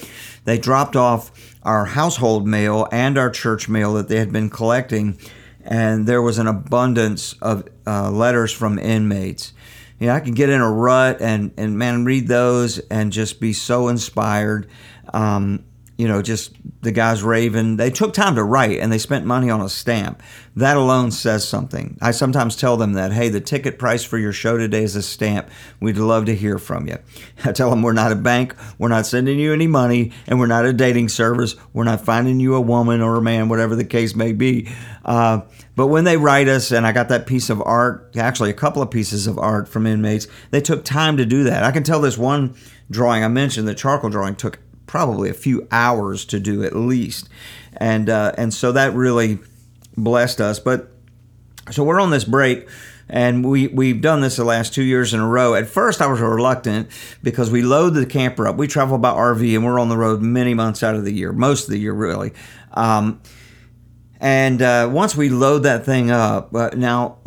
They 0.46 0.60
dropped 0.60 0.96
off 0.96 1.32
our 1.64 1.86
household 1.86 2.48
mail 2.48 2.88
and 2.92 3.18
our 3.18 3.32
church 3.32 3.70
mail 3.70 3.96
that 3.96 4.08
they 4.08 4.18
had 4.18 4.32
been 4.32 4.52
collecting, 4.52 5.18
and 5.66 6.06
there 6.06 6.22
was 6.22 6.38
an 6.38 6.46
abundance 6.46 7.34
of 7.42 7.68
uh, 7.88 8.12
letters 8.12 8.52
from 8.52 8.78
inmates. 8.78 9.54
You 9.98 10.06
know, 10.10 10.14
I 10.14 10.20
can 10.20 10.36
get 10.36 10.50
in 10.50 10.62
a 10.62 10.72
rut 10.72 11.22
and 11.22 11.56
and 11.58 11.80
man 11.80 12.06
read 12.06 12.28
those 12.28 12.78
and 12.78 13.12
just 13.12 13.40
be 13.40 13.52
so 13.52 13.88
inspired. 13.88 14.70
Um, 15.12 15.66
you 16.02 16.08
know, 16.08 16.24
just 16.24 16.56
the 16.82 16.92
guys 16.92 17.22
raving. 17.22 17.78
They 17.78 17.92
took 17.92 18.12
time 18.16 18.34
to 18.34 18.44
write 18.44 18.80
and 18.80 18.92
they 18.92 18.98
spent 18.98 19.24
money 19.24 19.52
on 19.52 19.62
a 19.62 19.70
stamp. 19.70 20.24
That 20.56 20.76
alone 20.76 21.12
says 21.12 21.48
something. 21.48 21.96
I 22.02 22.10
sometimes 22.10 22.56
tell 22.56 22.76
them 22.76 22.94
that, 22.94 23.14
hey, 23.14 23.30
the 23.30 23.40
ticket 23.40 23.78
price 23.78 24.04
for 24.04 24.18
your 24.18 24.34
show 24.34 24.58
today 24.58 24.82
is 24.82 24.96
a 24.96 25.04
stamp. 25.04 25.52
We'd 25.80 25.98
love 25.98 26.26
to 26.26 26.36
hear 26.36 26.58
from 26.58 26.88
you. 26.88 26.98
I 27.46 27.52
tell 27.52 27.70
them 27.70 27.84
we're 27.84 27.94
not 27.94 28.12
a 28.12 28.16
bank, 28.16 28.56
we're 28.80 28.88
not 28.88 29.06
sending 29.06 29.38
you 29.38 29.54
any 29.54 29.68
money, 29.68 30.12
and 30.26 30.40
we're 30.40 30.48
not 30.48 30.66
a 30.66 30.74
dating 30.74 31.10
service. 31.10 31.56
We're 31.72 31.84
not 31.84 32.02
finding 32.02 32.40
you 32.40 32.56
a 32.56 32.62
woman 32.62 33.02
or 33.02 33.18
a 33.18 33.22
man, 33.22 33.48
whatever 33.48 33.76
the 33.76 33.86
case 33.86 34.16
may 34.16 34.34
be. 34.34 34.72
Uh, 35.06 35.42
but 35.76 35.86
when 35.86 36.04
they 36.04 36.18
write 36.18 36.48
us, 36.48 36.72
and 36.72 36.88
I 36.88 36.94
got 36.94 37.10
that 37.10 37.28
piece 37.28 37.52
of 37.52 37.62
art, 37.62 38.16
actually 38.18 38.50
a 38.50 38.56
couple 38.56 38.82
of 38.82 38.90
pieces 38.90 39.28
of 39.28 39.38
art 39.38 39.68
from 39.68 39.86
inmates, 39.86 40.28
they 40.50 40.62
took 40.62 40.84
time 40.84 41.18
to 41.18 41.28
do 41.28 41.44
that. 41.44 41.64
I 41.64 41.70
can 41.70 41.84
tell 41.84 42.02
this 42.02 42.18
one 42.18 42.56
drawing 42.90 43.24
I 43.24 43.28
mentioned, 43.28 43.68
the 43.68 43.76
charcoal 43.76 44.10
drawing, 44.10 44.36
took 44.36 44.58
probably 44.92 45.30
a 45.30 45.34
few 45.34 45.66
hours 45.72 46.26
to 46.26 46.38
do 46.38 46.66
at 46.66 46.76
least, 46.76 47.30
and 47.78 48.10
uh, 48.10 48.34
and 48.38 48.54
so 48.54 48.74
that 48.74 48.94
really 48.94 49.40
blessed 49.96 50.42
us. 50.42 50.60
But 50.60 50.92
so 51.72 51.86
we're 51.86 52.02
on 52.02 52.12
this 52.12 52.26
break. 52.26 52.68
And 53.14 53.44
we, 53.44 53.68
we've 53.68 54.00
done 54.00 54.22
this 54.22 54.38
the 54.38 54.46
last 54.46 54.74
two 54.74 54.84
years 54.84 55.14
in 55.14 55.20
a 55.20 55.28
row. 55.28 55.54
At 55.54 55.68
first, 55.68 56.02
I 56.02 56.08
was 56.08 56.22
reluctant 56.22 56.88
because 57.22 57.52
we 57.52 57.62
load 57.62 57.90
the 57.90 58.06
camper 58.06 58.48
up. 58.48 58.56
We 58.56 58.68
travel 58.68 58.98
by 58.98 59.12
RV 59.12 59.54
and 59.54 59.66
we're 59.66 59.80
on 59.80 59.90
the 59.90 59.98
road 59.98 60.22
many 60.22 60.54
months 60.54 60.82
out 60.82 60.96
of 60.96 61.04
the 61.04 61.12
year, 61.12 61.34
most 61.34 61.66
of 61.66 61.72
the 61.72 61.78
year, 61.78 61.92
really. 61.92 62.32
Um, 62.72 63.22
and 64.22 64.62
uh, 64.62 64.90
once 64.90 65.14
we 65.14 65.28
load 65.28 65.64
that 65.64 65.84
thing 65.84 66.10
up, 66.10 66.56
uh, 66.56 66.70
now 66.70 67.18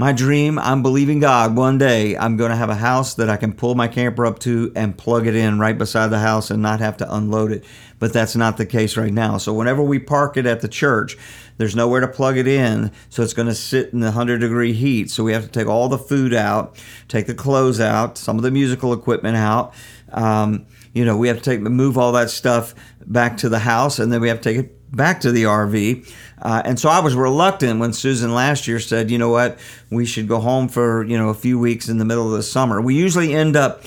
my 0.00 0.12
dream, 0.12 0.58
I'm 0.58 0.82
believing 0.82 1.20
God 1.20 1.54
one 1.54 1.76
day 1.76 2.16
I'm 2.16 2.38
going 2.38 2.48
to 2.48 2.56
have 2.56 2.70
a 2.70 2.74
house 2.74 3.12
that 3.16 3.28
I 3.28 3.36
can 3.36 3.52
pull 3.52 3.74
my 3.74 3.86
camper 3.86 4.24
up 4.24 4.38
to 4.38 4.72
and 4.74 4.96
plug 4.96 5.26
it 5.26 5.36
in 5.36 5.58
right 5.58 5.76
beside 5.76 6.06
the 6.06 6.20
house 6.20 6.50
and 6.50 6.62
not 6.62 6.80
have 6.80 6.96
to 6.96 7.14
unload 7.14 7.52
it. 7.52 7.66
But 7.98 8.14
that's 8.14 8.34
not 8.34 8.56
the 8.56 8.64
case 8.64 8.96
right 8.96 9.12
now. 9.12 9.36
So 9.36 9.52
whenever 9.52 9.82
we 9.82 9.98
park 9.98 10.38
it 10.38 10.46
at 10.46 10.62
the 10.62 10.68
church, 10.68 11.18
there's 11.58 11.76
nowhere 11.76 12.00
to 12.00 12.08
plug 12.08 12.38
it 12.38 12.48
in. 12.48 12.92
So 13.10 13.22
it's 13.22 13.34
going 13.34 13.48
to 13.48 13.54
sit 13.54 13.92
in 13.92 14.00
the 14.00 14.06
100 14.06 14.38
degree 14.38 14.72
heat. 14.72 15.10
So 15.10 15.22
we 15.22 15.34
have 15.34 15.42
to 15.42 15.50
take 15.50 15.66
all 15.66 15.90
the 15.90 15.98
food 15.98 16.32
out, 16.32 16.82
take 17.06 17.26
the 17.26 17.34
clothes 17.34 17.78
out, 17.78 18.16
some 18.16 18.38
of 18.38 18.42
the 18.42 18.50
musical 18.50 18.94
equipment 18.94 19.36
out. 19.36 19.74
Um, 20.12 20.64
you 20.92 21.04
know, 21.04 21.16
we 21.16 21.28
have 21.28 21.38
to 21.38 21.42
take 21.42 21.60
move 21.60 21.96
all 21.96 22.12
that 22.12 22.30
stuff 22.30 22.74
back 23.06 23.36
to 23.38 23.48
the 23.48 23.60
house, 23.60 23.98
and 23.98 24.12
then 24.12 24.20
we 24.20 24.28
have 24.28 24.40
to 24.40 24.42
take 24.42 24.58
it 24.58 24.96
back 24.96 25.20
to 25.20 25.32
the 25.32 25.44
RV. 25.44 26.12
Uh, 26.42 26.62
and 26.64 26.78
so 26.78 26.88
I 26.88 27.00
was 27.00 27.14
reluctant 27.14 27.80
when 27.80 27.92
Susan 27.92 28.34
last 28.34 28.66
year 28.66 28.80
said, 28.80 29.10
you 29.10 29.18
know 29.18 29.28
what, 29.28 29.58
we 29.90 30.06
should 30.06 30.26
go 30.26 30.40
home 30.40 30.68
for, 30.68 31.04
you 31.04 31.16
know, 31.16 31.28
a 31.28 31.34
few 31.34 31.58
weeks 31.58 31.88
in 31.88 31.98
the 31.98 32.04
middle 32.04 32.26
of 32.26 32.32
the 32.32 32.42
summer. 32.42 32.80
We 32.80 32.94
usually 32.94 33.34
end 33.34 33.56
up 33.56 33.84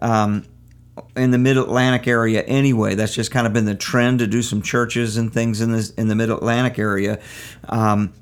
um, 0.00 0.44
in 1.16 1.30
the 1.30 1.38
mid 1.38 1.56
Atlantic 1.56 2.06
area 2.06 2.42
anyway. 2.42 2.94
That's 2.94 3.14
just 3.14 3.30
kind 3.30 3.46
of 3.46 3.52
been 3.52 3.64
the 3.64 3.74
trend 3.74 4.20
to 4.20 4.26
do 4.26 4.42
some 4.42 4.62
churches 4.62 5.16
and 5.16 5.32
things 5.32 5.60
in, 5.60 5.72
this, 5.72 5.90
in 5.90 6.08
the 6.08 6.14
mid 6.14 6.30
Atlantic 6.30 6.78
area. 6.78 7.20
Um, 7.68 8.12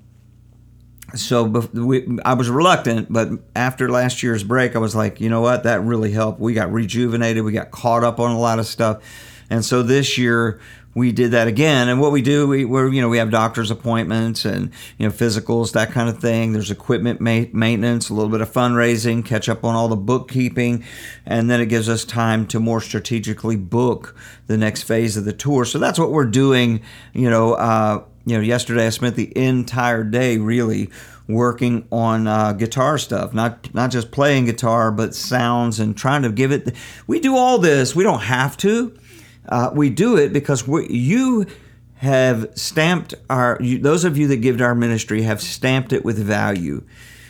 so 1.14 1.44
we, 1.44 2.18
I 2.24 2.34
was 2.34 2.48
reluctant, 2.48 3.12
but 3.12 3.30
after 3.54 3.90
last 3.90 4.22
year's 4.22 4.44
break, 4.44 4.74
I 4.74 4.78
was 4.78 4.94
like, 4.94 5.20
you 5.20 5.28
know 5.28 5.40
what, 5.40 5.64
that 5.64 5.82
really 5.82 6.12
helped. 6.12 6.40
We 6.40 6.54
got 6.54 6.72
rejuvenated, 6.72 7.44
we 7.44 7.52
got 7.52 7.70
caught 7.70 8.04
up 8.04 8.18
on 8.18 8.30
a 8.30 8.38
lot 8.38 8.58
of 8.58 8.66
stuff. 8.66 9.02
And 9.50 9.64
so 9.64 9.82
this 9.82 10.16
year 10.16 10.60
we 10.94 11.12
did 11.12 11.30
that 11.30 11.48
again. 11.48 11.88
And 11.88 12.00
what 12.00 12.12
we 12.12 12.20
do, 12.20 12.46
we, 12.46 12.64
we're, 12.64 12.90
you 12.90 13.00
know, 13.00 13.08
we 13.08 13.18
have 13.18 13.30
doctor's 13.30 13.70
appointments 13.70 14.44
and, 14.44 14.70
you 14.98 15.06
know, 15.06 15.12
physicals, 15.12 15.72
that 15.72 15.90
kind 15.90 16.08
of 16.08 16.18
thing. 16.18 16.52
There's 16.52 16.70
equipment 16.70 17.20
ma- 17.20 17.44
maintenance, 17.52 18.10
a 18.10 18.14
little 18.14 18.30
bit 18.30 18.40
of 18.40 18.52
fundraising, 18.52 19.24
catch 19.24 19.48
up 19.48 19.64
on 19.64 19.74
all 19.74 19.88
the 19.88 19.96
bookkeeping. 19.96 20.84
And 21.24 21.50
then 21.50 21.60
it 21.60 21.66
gives 21.66 21.88
us 21.88 22.04
time 22.04 22.46
to 22.48 22.60
more 22.60 22.80
strategically 22.80 23.56
book 23.56 24.14
the 24.46 24.58
next 24.58 24.82
phase 24.82 25.16
of 25.16 25.24
the 25.24 25.32
tour. 25.32 25.64
So 25.64 25.78
that's 25.78 25.98
what 25.98 26.10
we're 26.10 26.26
doing. 26.26 26.82
You 27.14 27.30
know, 27.30 27.54
uh, 27.54 28.04
you 28.24 28.36
know, 28.36 28.42
yesterday 28.42 28.86
I 28.86 28.90
spent 28.90 29.16
the 29.16 29.36
entire 29.36 30.04
day 30.04 30.38
really 30.38 30.90
working 31.28 31.86
on 31.90 32.26
uh, 32.26 32.52
guitar 32.52 32.98
stuff, 32.98 33.32
not 33.32 33.72
not 33.74 33.90
just 33.90 34.10
playing 34.10 34.46
guitar, 34.46 34.90
but 34.90 35.14
sounds 35.14 35.80
and 35.80 35.96
trying 35.96 36.22
to 36.22 36.30
give 36.30 36.52
it. 36.52 36.74
We 37.06 37.20
do 37.20 37.36
all 37.36 37.58
this. 37.58 37.94
We 37.94 38.04
don't 38.04 38.22
have 38.22 38.56
to 38.58 38.96
uh, 39.48 39.70
we 39.74 39.90
do 39.90 40.16
it 40.16 40.32
because 40.32 40.66
we, 40.66 40.88
you 40.88 41.46
have 41.96 42.50
stamped 42.54 43.14
our, 43.30 43.58
you, 43.60 43.78
those 43.78 44.04
of 44.04 44.16
you 44.16 44.28
that 44.28 44.38
give 44.38 44.58
to 44.58 44.64
our 44.64 44.74
ministry 44.74 45.22
have 45.22 45.40
stamped 45.40 45.92
it 45.92 46.04
with 46.04 46.18
value. 46.18 46.82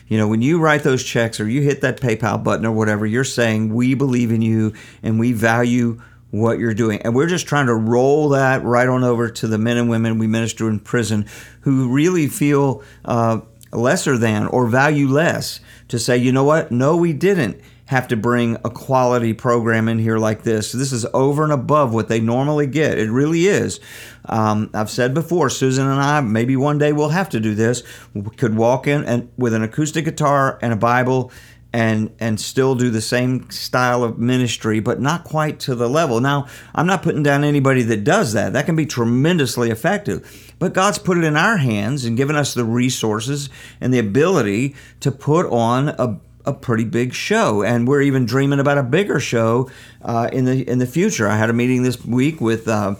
You 0.09 0.19
know, 0.19 0.29
when 0.29 0.43
you 0.43 0.59
write 0.61 0.83
those 0.83 1.03
checks 1.03 1.41
or 1.41 1.49
you 1.49 1.63
hit 1.63 1.81
that 1.81 2.01
PayPal 2.01 2.43
button 2.43 2.67
or 2.67 2.73
whatever, 2.73 3.07
you're 3.07 3.25
saying, 3.25 3.75
we 3.75 3.95
believe 3.95 4.31
in 4.31 4.43
you 4.43 4.75
and 5.03 5.19
we 5.19 5.33
value 5.33 6.03
what 6.33 6.59
you're 6.59 6.75
doing. 6.75 7.01
And 7.03 7.15
we're 7.15 7.29
just 7.29 7.47
trying 7.47 7.67
to 7.67 7.75
roll 7.75 8.31
that 8.31 8.65
right 8.65 8.89
on 8.89 9.05
over 9.05 9.29
to 9.29 9.47
the 9.47 9.59
men 9.59 9.77
and 9.77 9.89
women 9.89 10.19
we 10.19 10.27
minister 10.27 10.69
in 10.69 10.81
prison 10.81 11.27
who 11.61 11.93
really 11.93 12.27
feel 12.27 12.83
uh, 13.05 13.41
lesser 13.71 14.17
than 14.19 14.47
or 14.47 14.67
value 14.67 15.09
less 15.09 15.61
to 15.89 15.99
say, 15.99 16.17
you 16.17 16.33
know 16.33 16.45
what? 16.45 16.73
No, 16.73 16.97
we 16.97 17.12
didn't 17.12 17.61
have 17.87 18.09
to 18.09 18.17
bring 18.17 18.57
a 18.65 18.71
quality 18.71 19.35
program 19.35 19.87
in 19.89 19.99
here 19.99 20.17
like 20.17 20.43
this. 20.43 20.73
This 20.73 20.93
is 20.93 21.05
over 21.12 21.45
and 21.45 21.53
above 21.53 21.93
what 21.93 22.09
they 22.09 22.21
normally 22.21 22.67
get. 22.67 22.99
It 22.99 23.11
really 23.11 23.47
is. 23.47 23.81
Um, 24.25 24.71
I've 24.73 24.89
said 24.89 25.12
before, 25.12 25.51
Susan 25.51 25.87
and 25.87 26.01
I, 26.01 26.23
maybe 26.23 26.57
one 26.57 26.79
day 26.79 26.95
we'll 26.95 27.11
have 27.11 27.29
to 27.31 27.41
do 27.41 27.55
this. 27.55 27.83
We 28.15 28.23
could 28.23 28.57
walk 28.57 28.87
in 28.87 29.05
and 29.05 29.31
with 29.37 29.53
an 29.53 29.62
acoustic 29.62 30.07
guitar 30.07 30.59
and 30.62 30.73
a 30.73 30.77
Bible 30.77 31.31
and 31.73 32.14
and 32.21 32.38
still 32.41 32.75
do 32.75 32.91
the 32.91 33.00
same 33.00 33.50
style 33.50 34.05
of 34.05 34.19
ministry, 34.19 34.81
but 34.81 35.00
not 35.00 35.25
quite 35.25 35.59
to 35.61 35.75
the 35.75 35.88
level. 35.88 36.21
Now, 36.21 36.47
I'm 36.75 36.87
not 36.87 37.02
putting 37.02 37.23
down 37.23 37.45
anybody 37.45 37.83
that 37.83 38.05
does 38.05 38.35
that. 38.35 38.52
That 38.52 38.67
can 38.67 38.76
be 38.76 38.87
tremendously 38.87 39.71
effective. 39.71 40.55
But 40.59 40.75
God's 40.75 40.99
put 40.99 41.19
it 41.19 41.25
in 41.25 41.37
our 41.37 41.57
hands 41.57 42.05
and 42.05 42.17
given 42.17 42.37
us 42.37 42.55
the 42.55 42.64
resources 42.64 43.49
and 43.81 43.93
the 43.93 43.99
ability 43.99 44.75
to 45.00 45.11
put 45.11 45.47
on 45.47 45.88
a 45.88 46.21
a 46.45 46.52
pretty 46.52 46.85
big 46.85 47.14
show, 47.14 47.62
and 47.62 47.87
we're 47.87 48.02
even 48.02 48.26
dreaming 48.26 48.59
about 48.59 48.76
a 48.76 48.83
bigger 48.83 49.21
show 49.21 49.71
uh, 50.02 50.29
in 50.33 50.45
the 50.45 50.69
in 50.69 50.79
the 50.79 50.87
future. 50.87 51.29
I 51.29 51.37
had 51.37 51.50
a 51.50 51.55
meeting 51.55 51.83
this 51.83 52.05
week 52.05 52.41
with. 52.41 52.69
Uh, 52.69 52.97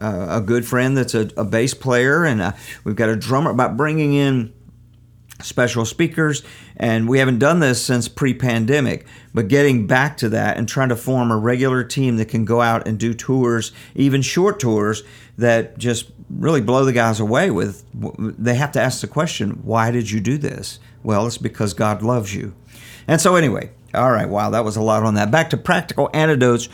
uh, 0.00 0.26
a 0.30 0.40
good 0.40 0.66
friend 0.66 0.96
that's 0.96 1.14
a, 1.14 1.30
a 1.36 1.44
bass 1.44 1.74
player, 1.74 2.24
and 2.24 2.42
uh, 2.42 2.52
we've 2.82 2.96
got 2.96 3.08
a 3.08 3.14
drummer 3.14 3.52
about 3.52 3.76
bringing 3.76 4.14
in 4.14 4.52
special 5.42 5.84
speakers. 5.84 6.42
And 6.76 7.08
we 7.08 7.18
haven't 7.18 7.38
done 7.38 7.60
this 7.60 7.84
since 7.84 8.08
pre 8.08 8.34
pandemic, 8.34 9.06
but 9.34 9.48
getting 9.48 9.86
back 9.86 10.16
to 10.18 10.28
that 10.30 10.56
and 10.56 10.68
trying 10.68 10.88
to 10.90 10.96
form 10.96 11.30
a 11.30 11.36
regular 11.36 11.84
team 11.84 12.16
that 12.16 12.28
can 12.28 12.44
go 12.44 12.60
out 12.60 12.86
and 12.86 12.98
do 12.98 13.14
tours, 13.14 13.72
even 13.94 14.22
short 14.22 14.60
tours, 14.60 15.02
that 15.38 15.78
just 15.78 16.10
really 16.30 16.60
blow 16.60 16.84
the 16.84 16.92
guys 16.92 17.20
away 17.20 17.50
with. 17.50 17.84
They 17.92 18.54
have 18.54 18.72
to 18.72 18.80
ask 18.80 19.00
the 19.00 19.06
question, 19.06 19.60
why 19.62 19.90
did 19.90 20.10
you 20.10 20.20
do 20.20 20.38
this? 20.38 20.78
Well, 21.02 21.26
it's 21.26 21.38
because 21.38 21.74
God 21.74 22.02
loves 22.02 22.34
you. 22.34 22.54
And 23.08 23.20
so, 23.20 23.34
anyway, 23.34 23.70
all 23.94 24.10
right, 24.10 24.28
wow, 24.28 24.50
that 24.50 24.64
was 24.64 24.76
a 24.76 24.82
lot 24.82 25.02
on 25.02 25.14
that. 25.14 25.30
Back 25.30 25.50
to 25.50 25.56
practical 25.56 26.08
antidotes 26.14 26.68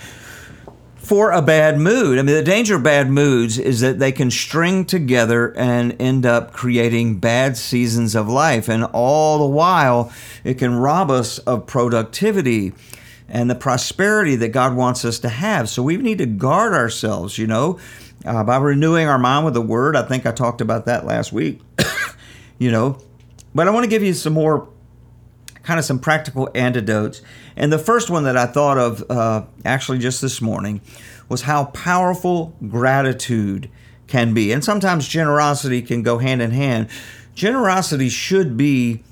for 1.09 1.33
a 1.33 1.41
bad 1.41 1.79
mood. 1.79 2.19
I 2.19 2.23
mean, 2.23 2.37
the 2.37 2.43
danger 2.43 2.77
of 2.77 2.83
bad 2.83 3.09
moods 3.09 3.59
is 3.59 3.81
that 3.81 3.99
they 3.99 4.13
can 4.13 4.31
string 4.31 4.85
together 4.85 5.57
and 5.57 5.97
end 5.99 6.27
up 6.27 6.53
creating 6.53 7.19
bad 7.19 7.57
seasons 7.57 8.15
of 8.15 8.29
life. 8.29 8.69
And 8.69 8.85
all 8.85 9.39
the 9.39 9.47
while, 9.47 10.13
it 10.45 10.59
can 10.59 10.75
rob 10.75 11.11
us 11.11 11.39
of 11.39 11.67
productivity 11.67 12.75
and 13.27 13.49
the 13.49 13.55
prosperity 13.55 14.37
that 14.37 14.49
God 14.51 14.77
wants 14.77 15.03
us 15.07 15.19
to 15.21 15.31
have. 15.31 15.71
So 15.71 15.83
we 15.83 15.97
need 15.97 16.19
to 16.19 16.27
guard 16.27 16.75
ourselves, 16.75 17.39
you 17.39 17.47
know, 17.47 17.79
uh, 18.27 18.45
by 18.45 18.59
renewing 18.59 19.09
our 19.09 19.19
mind 19.19 19.47
with 19.47 19.55
the 19.55 19.63
Word. 19.63 19.97
I 19.97 20.03
think 20.03 20.27
I 20.27 20.33
talked 20.33 20.61
about 20.61 20.85
that 20.85 21.07
last 21.07 21.33
week, 21.33 21.63
you 22.59 22.71
know. 22.71 22.99
But 23.55 23.67
I 23.67 23.71
want 23.71 23.85
to 23.85 23.91
give 23.91 24.03
you 24.03 24.13
some 24.13 24.35
more 24.35 24.69
kind 25.63 25.79
of 25.79 25.85
some 25.85 25.99
practical 25.99 26.51
antidotes. 26.55 27.23
And 27.59 27.73
the 27.73 27.79
first 27.79 28.09
one 28.09 28.25
that 28.25 28.37
I 28.37 28.47
thought 28.47 28.79
of 28.79 29.11
uh, 29.11 29.45
actually 29.65 29.99
just 29.99 30.23
this 30.23 30.41
morning 30.41 30.81
was 31.29 31.43
how 31.43 31.67
powerful 31.67 32.57
gratitude 32.69 33.69
can 34.07 34.33
be. 34.33 34.53
And 34.53 34.65
sometimes 34.65 35.07
generosity 35.07 35.83
can 35.83 36.03
go 36.03 36.19
hand 36.19 36.41
in 36.41 36.53
hand. 36.53 36.89
Generosity 37.35 38.09
should 38.09 38.57
be 38.57 39.03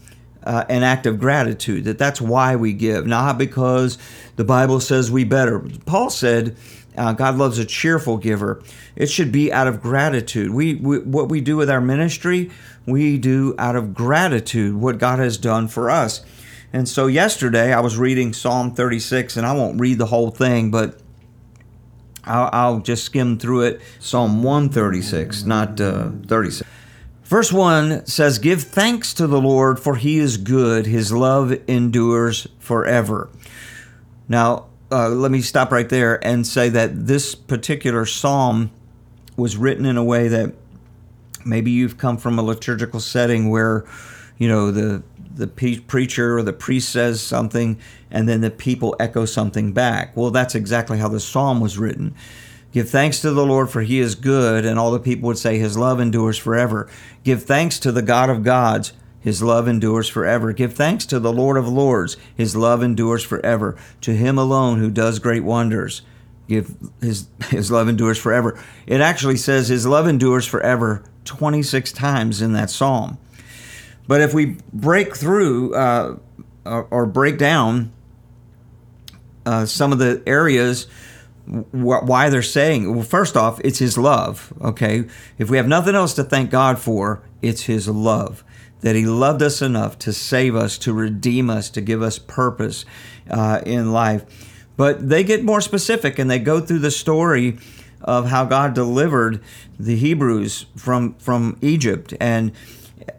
uh, 0.45 0.65
an 0.69 0.85
act 0.85 1.07
of 1.07 1.19
gratitude, 1.19 1.85
that 1.85 1.99
that's 1.99 2.21
why 2.21 2.55
we 2.55 2.73
give, 2.73 3.05
not 3.05 3.37
because 3.37 3.99
the 4.37 4.45
Bible 4.45 4.79
says 4.79 5.11
we 5.11 5.25
better. 5.25 5.59
Paul 5.87 6.09
said, 6.09 6.57
uh, 6.97 7.13
God 7.13 7.37
loves 7.37 7.59
a 7.59 7.65
cheerful 7.65 8.17
giver. 8.17 8.63
It 8.95 9.11
should 9.11 9.33
be 9.33 9.53
out 9.53 9.67
of 9.67 9.83
gratitude. 9.83 10.53
We, 10.53 10.77
we, 10.77 11.01
what 11.01 11.29
we 11.29 11.41
do 11.41 11.57
with 11.57 11.69
our 11.69 11.81
ministry, 11.81 12.51
we 12.87 13.19
do 13.19 13.57
out 13.59 13.75
of 13.75 13.93
gratitude 13.93 14.77
what 14.77 14.99
God 14.99 15.19
has 15.19 15.37
done 15.37 15.67
for 15.67 15.91
us. 15.91 16.25
And 16.73 16.89
so 16.89 17.07
yesterday 17.07 17.73
I 17.73 17.81
was 17.81 17.97
reading 17.97 18.33
Psalm 18.33 18.75
36, 18.75 19.37
and 19.37 19.47
I 19.47 19.53
won't 19.53 19.81
read 19.81 19.99
the 19.99 20.07
whole 20.07 20.31
thing, 20.31 20.71
but 20.71 21.01
I'll, 22.25 22.51
I'll 22.53 22.79
just 22.81 23.05
skim 23.05 23.39
through 23.39 23.63
it. 23.63 23.81
Psalm 24.01 24.43
136, 24.43 25.45
not 25.45 25.81
uh, 25.81 26.11
36. 26.27 26.69
Verse 27.25 27.53
1 27.53 28.07
says, 28.07 28.39
Give 28.39 28.63
thanks 28.63 29.13
to 29.15 29.27
the 29.27 29.41
Lord, 29.41 29.81
for 29.81 29.97
he 29.97 30.19
is 30.19 30.37
good. 30.37 30.87
His 30.87 31.13
love 31.13 31.59
endures 31.69 32.47
forever. 32.59 33.31
Now, 34.29 34.67
uh, 34.93 35.09
let 35.09 35.33
me 35.33 35.41
stop 35.41 35.73
right 35.73 35.89
there 35.89 36.25
and 36.25 36.47
say 36.47 36.69
that 36.69 37.07
this 37.07 37.35
particular 37.35 38.07
psalm 38.07 38.71
was 39.37 39.57
written 39.57 39.85
in 39.85 39.97
a 39.97 40.05
way 40.05 40.29
that 40.29 40.55
maybe 41.45 41.71
you've 41.71 41.99
come 41.99 42.17
from 42.17 42.39
a 42.39 42.43
liturgical 42.43 43.01
setting 43.01 43.51
where, 43.51 43.85
you 44.39 44.49
know, 44.49 44.71
the 44.71 45.03
the 45.37 45.47
preacher 45.47 46.39
or 46.39 46.43
the 46.43 46.53
priest 46.53 46.89
says 46.89 47.21
something 47.21 47.79
and 48.11 48.29
then 48.29 48.41
the 48.41 48.51
people 48.51 48.97
echo 48.99 49.25
something 49.25 49.73
back. 49.73 50.17
Well, 50.17 50.31
that's 50.31 50.55
exactly 50.55 50.99
how 50.99 51.09
the 51.09 51.21
psalm 51.21 51.61
was 51.61 51.79
written. 51.79 52.15
Give 52.73 52.89
thanks 52.89 53.21
to 53.21 53.31
the 53.31 53.47
Lord, 53.47 53.71
for 53.71 53.83
he 53.83 54.01
is 54.01 54.15
good. 54.15 54.65
And 54.67 54.79
all 54.79 54.91
the 54.91 55.01
people 55.01 55.29
would 55.29 55.39
say, 55.39 55.59
His 55.59 55.79
love 55.79 55.99
endures 55.99 56.37
forever. 56.37 56.91
Give 57.25 57.43
thanks 57.43 57.79
to 57.81 57.93
the 57.93 58.03
God 58.03 58.29
of 58.29 58.43
gods. 58.43 58.93
His 59.19 59.43
love 59.43 59.67
endures 59.67 60.09
forever. 60.09 60.53
Give 60.53 60.75
thanks 60.75 61.07
to 61.07 61.19
the 61.19 61.33
Lord 61.33 61.57
of 61.57 61.67
lords. 61.67 62.17
His 62.37 62.55
love 62.55 62.83
endures 62.83 63.25
forever. 63.25 63.77
To 64.03 64.15
him 64.15 64.39
alone 64.39 64.79
who 64.79 64.91
does 64.91 65.19
great 65.19 65.43
wonders. 65.43 66.03
Give 66.49 66.77
his, 67.01 67.29
his 67.49 67.71
love 67.71 67.89
endures 67.89 68.19
forever. 68.19 68.63
It 68.87 69.01
actually 69.01 69.37
says 69.37 69.69
his 69.69 69.87
love 69.87 70.07
endures 70.07 70.47
forever 70.47 71.03
26 71.25 71.93
times 71.93 72.41
in 72.43 72.53
that 72.53 72.71
psalm. 72.71 73.19
But 74.09 74.21
if 74.21 74.35
we 74.35 74.57
break 74.73 75.17
through 75.17 75.75
uh, 75.75 76.17
or, 76.65 77.07
break 77.07 77.39
down 77.39 77.93
uh, 79.45 79.67
some 79.67 79.93
of 79.93 79.99
the 79.99 80.23
areas 80.27 80.87
why 81.71 82.29
they're 82.29 82.43
saying 82.43 82.93
well 82.93 83.05
first 83.05 83.37
off 83.37 83.61
it's 83.63 83.79
his 83.79 83.97
love 83.97 84.53
okay? 84.61 85.05
If 85.39 85.49
we 85.49 85.57
have 85.59 85.69
nothing 85.69 85.95
else 85.95 86.15
to 86.15 86.25
thank 86.25 86.51
god 86.51 86.79
for 86.79 87.23
it's 87.43 87.63
his 87.63 87.89
love. 87.89 88.43
That 88.81 88.95
he 88.95 89.07
loved 89.07 89.43
us 89.43 89.63
enough 89.63 89.99
to 90.01 90.13
save 90.13 90.55
us 90.55 90.77
to 90.79 90.93
redeem 90.93 91.49
us 91.49 91.71
to 91.71 91.81
give 91.81 92.03
us 92.03 92.19
purpose 92.19 92.85
uh, 93.31 93.63
in 93.65 93.93
life. 93.93 94.25
But 94.77 95.09
they 95.09 95.25
get 95.25 95.43
more 95.43 95.61
specific 95.61 96.19
and 96.19 96.31
they 96.31 96.39
go 96.39 96.61
through 96.61 96.81
the 96.81 96.91
story 96.91 97.59
of 98.03 98.29
how 98.29 98.45
god 98.45 98.75
delivered 98.75 99.43
the 99.79 99.97
hebrews 99.97 100.67
from 100.77 101.15
from 101.15 101.57
egypt. 101.63 102.13
And 102.21 102.53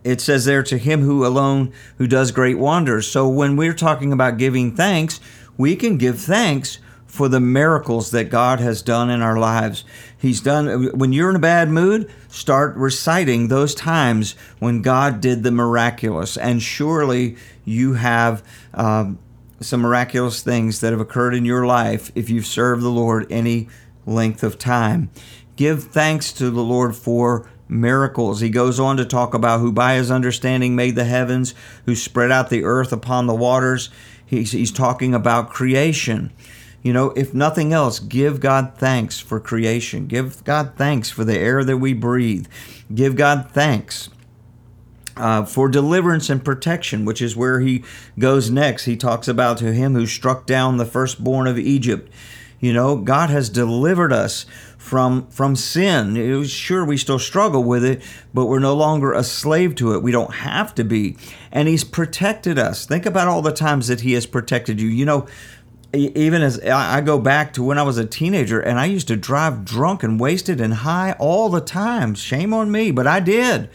it 0.03 0.21
says 0.21 0.45
there 0.45 0.63
to 0.63 0.77
him 0.77 1.01
who 1.01 1.25
alone 1.25 1.71
who 1.97 2.07
does 2.07 2.31
great 2.31 2.57
wonders 2.57 3.07
so 3.07 3.27
when 3.27 3.55
we're 3.55 3.73
talking 3.73 4.11
about 4.11 4.37
giving 4.37 4.75
thanks 4.75 5.19
we 5.57 5.75
can 5.75 5.97
give 5.97 6.19
thanks 6.19 6.79
for 7.17 7.27
the 7.27 7.39
miracles 7.39 8.11
that 8.11 8.25
God 8.25 8.59
has 8.59 8.83
done 8.83 9.09
in 9.09 9.23
our 9.23 9.39
lives. 9.39 9.83
He's 10.17 10.39
done, 10.39 10.95
when 10.97 11.13
you're 11.13 11.31
in 11.31 11.35
a 11.35 11.39
bad 11.39 11.69
mood, 11.69 12.11
start 12.27 12.75
reciting 12.75 13.47
those 13.47 13.73
times 13.73 14.35
when 14.59 14.83
God 14.83 15.19
did 15.19 15.41
the 15.41 15.51
miraculous. 15.51 16.37
And 16.37 16.61
surely 16.61 17.37
you 17.65 17.93
have 17.93 18.43
um, 18.73 19.17
some 19.59 19.81
miraculous 19.81 20.43
things 20.43 20.81
that 20.81 20.91
have 20.91 20.99
occurred 20.99 21.33
in 21.33 21.43
your 21.45 21.65
life 21.65 22.11
if 22.13 22.29
you've 22.29 22.45
served 22.45 22.83
the 22.83 22.89
Lord 22.89 23.25
any 23.31 23.67
length 24.05 24.43
of 24.43 24.59
time. 24.59 25.09
Give 25.55 25.83
thanks 25.83 26.31
to 26.33 26.51
the 26.51 26.61
Lord 26.61 26.95
for 26.95 27.49
miracles. 27.69 28.41
He 28.41 28.49
goes 28.49 28.79
on 28.79 28.97
to 28.97 29.05
talk 29.05 29.33
about 29.33 29.59
who 29.59 29.71
by 29.71 29.95
his 29.95 30.11
understanding 30.11 30.75
made 30.75 30.95
the 30.95 31.05
heavens, 31.05 31.53
who 31.85 31.95
spread 31.95 32.31
out 32.31 32.49
the 32.49 32.63
earth 32.63 32.91
upon 32.91 33.27
the 33.27 33.35
waters. 33.35 33.89
He's, 34.25 34.51
he's 34.51 34.71
talking 34.71 35.13
about 35.13 35.49
creation. 35.49 36.31
You 36.83 36.93
know, 36.93 37.11
if 37.11 37.33
nothing 37.33 37.73
else, 37.73 37.99
give 37.99 38.39
God 38.39 38.73
thanks 38.77 39.19
for 39.19 39.39
creation. 39.39 40.07
Give 40.07 40.43
God 40.43 40.73
thanks 40.75 41.09
for 41.09 41.23
the 41.23 41.37
air 41.37 41.63
that 41.63 41.77
we 41.77 41.93
breathe. 41.93 42.47
Give 42.93 43.15
God 43.15 43.49
thanks 43.51 44.09
uh, 45.17 45.45
for 45.45 45.67
deliverance 45.67 46.29
and 46.29 46.43
protection, 46.43 47.03
which 47.03 47.21
is 47.21 47.35
where 47.35 47.59
he 47.59 47.83
goes 48.17 48.49
next. 48.49 48.85
He 48.85 48.95
talks 48.95 49.27
about 49.27 49.57
to 49.57 49.73
him 49.73 49.93
who 49.95 50.05
struck 50.05 50.45
down 50.45 50.77
the 50.77 50.85
firstborn 50.85 51.47
of 51.47 51.57
Egypt. 51.57 52.11
You 52.59 52.73
know, 52.73 52.95
God 52.97 53.29
has 53.29 53.49
delivered 53.49 54.13
us 54.13 54.45
from 54.87 55.27
from 55.27 55.55
sin. 55.55 56.15
It 56.15 56.33
was, 56.35 56.49
sure, 56.49 56.85
we 56.85 56.97
still 56.97 57.19
struggle 57.19 57.63
with 57.63 57.83
it, 57.83 58.01
but 58.33 58.45
we're 58.45 58.59
no 58.59 58.75
longer 58.75 59.13
a 59.13 59.23
slave 59.23 59.75
to 59.75 59.93
it. 59.93 60.01
We 60.01 60.11
don't 60.11 60.33
have 60.35 60.73
to 60.75 60.83
be, 60.83 61.17
and 61.51 61.67
He's 61.67 61.83
protected 61.83 62.57
us. 62.57 62.85
Think 62.85 63.05
about 63.05 63.27
all 63.27 63.41
the 63.41 63.51
times 63.51 63.89
that 63.89 64.01
He 64.01 64.13
has 64.13 64.25
protected 64.25 64.79
you. 64.79 64.87
You 64.87 65.05
know, 65.05 65.27
even 65.93 66.41
as 66.41 66.59
I 66.61 67.01
go 67.01 67.19
back 67.19 67.53
to 67.53 67.63
when 67.63 67.77
I 67.77 67.83
was 67.83 67.97
a 67.97 68.05
teenager 68.05 68.59
and 68.59 68.79
I 68.79 68.85
used 68.85 69.07
to 69.09 69.15
drive 69.15 69.65
drunk 69.65 70.03
and 70.03 70.19
wasted 70.19 70.61
and 70.61 70.73
high 70.73 71.15
all 71.19 71.49
the 71.49 71.61
time. 71.61 72.15
Shame 72.15 72.53
on 72.53 72.71
me, 72.71 72.91
but 72.91 73.07
I 73.07 73.19
did. 73.19 73.69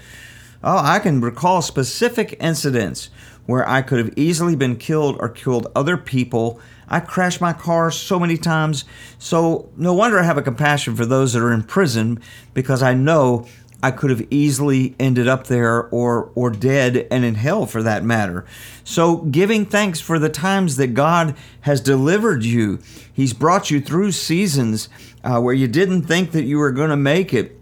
Oh, 0.64 0.78
I 0.78 0.98
can 0.98 1.20
recall 1.20 1.60
specific 1.60 2.36
incidents 2.40 3.10
where 3.46 3.68
I 3.68 3.82
could 3.82 3.98
have 3.98 4.12
easily 4.16 4.56
been 4.56 4.76
killed 4.76 5.16
or 5.20 5.28
killed 5.28 5.66
other 5.74 5.96
people. 5.96 6.60
I 6.88 7.00
crashed 7.00 7.40
my 7.40 7.52
car 7.52 7.90
so 7.90 8.18
many 8.18 8.36
times. 8.36 8.84
So, 9.18 9.70
no 9.76 9.94
wonder 9.94 10.18
I 10.18 10.24
have 10.24 10.38
a 10.38 10.42
compassion 10.42 10.94
for 10.94 11.06
those 11.06 11.32
that 11.32 11.42
are 11.42 11.52
in 11.52 11.62
prison 11.62 12.20
because 12.54 12.82
I 12.82 12.94
know 12.94 13.46
I 13.82 13.90
could 13.90 14.10
have 14.10 14.24
easily 14.30 14.94
ended 15.00 15.26
up 15.26 15.48
there 15.48 15.88
or 15.88 16.30
or 16.36 16.50
dead 16.50 17.08
and 17.10 17.24
in 17.24 17.34
hell 17.34 17.66
for 17.66 17.82
that 17.82 18.04
matter. 18.04 18.44
So 18.84 19.16
giving 19.16 19.66
thanks 19.66 20.00
for 20.00 20.18
the 20.20 20.28
times 20.28 20.76
that 20.76 20.94
God 20.94 21.36
has 21.62 21.80
delivered 21.80 22.44
you. 22.44 22.78
He's 23.12 23.32
brought 23.32 23.70
you 23.70 23.80
through 23.80 24.12
seasons 24.12 24.88
uh, 25.24 25.40
where 25.40 25.54
you 25.54 25.66
didn't 25.66 26.02
think 26.02 26.30
that 26.30 26.44
you 26.44 26.58
were 26.58 26.70
going 26.70 26.90
to 26.90 26.96
make 26.96 27.34
it. 27.34 27.58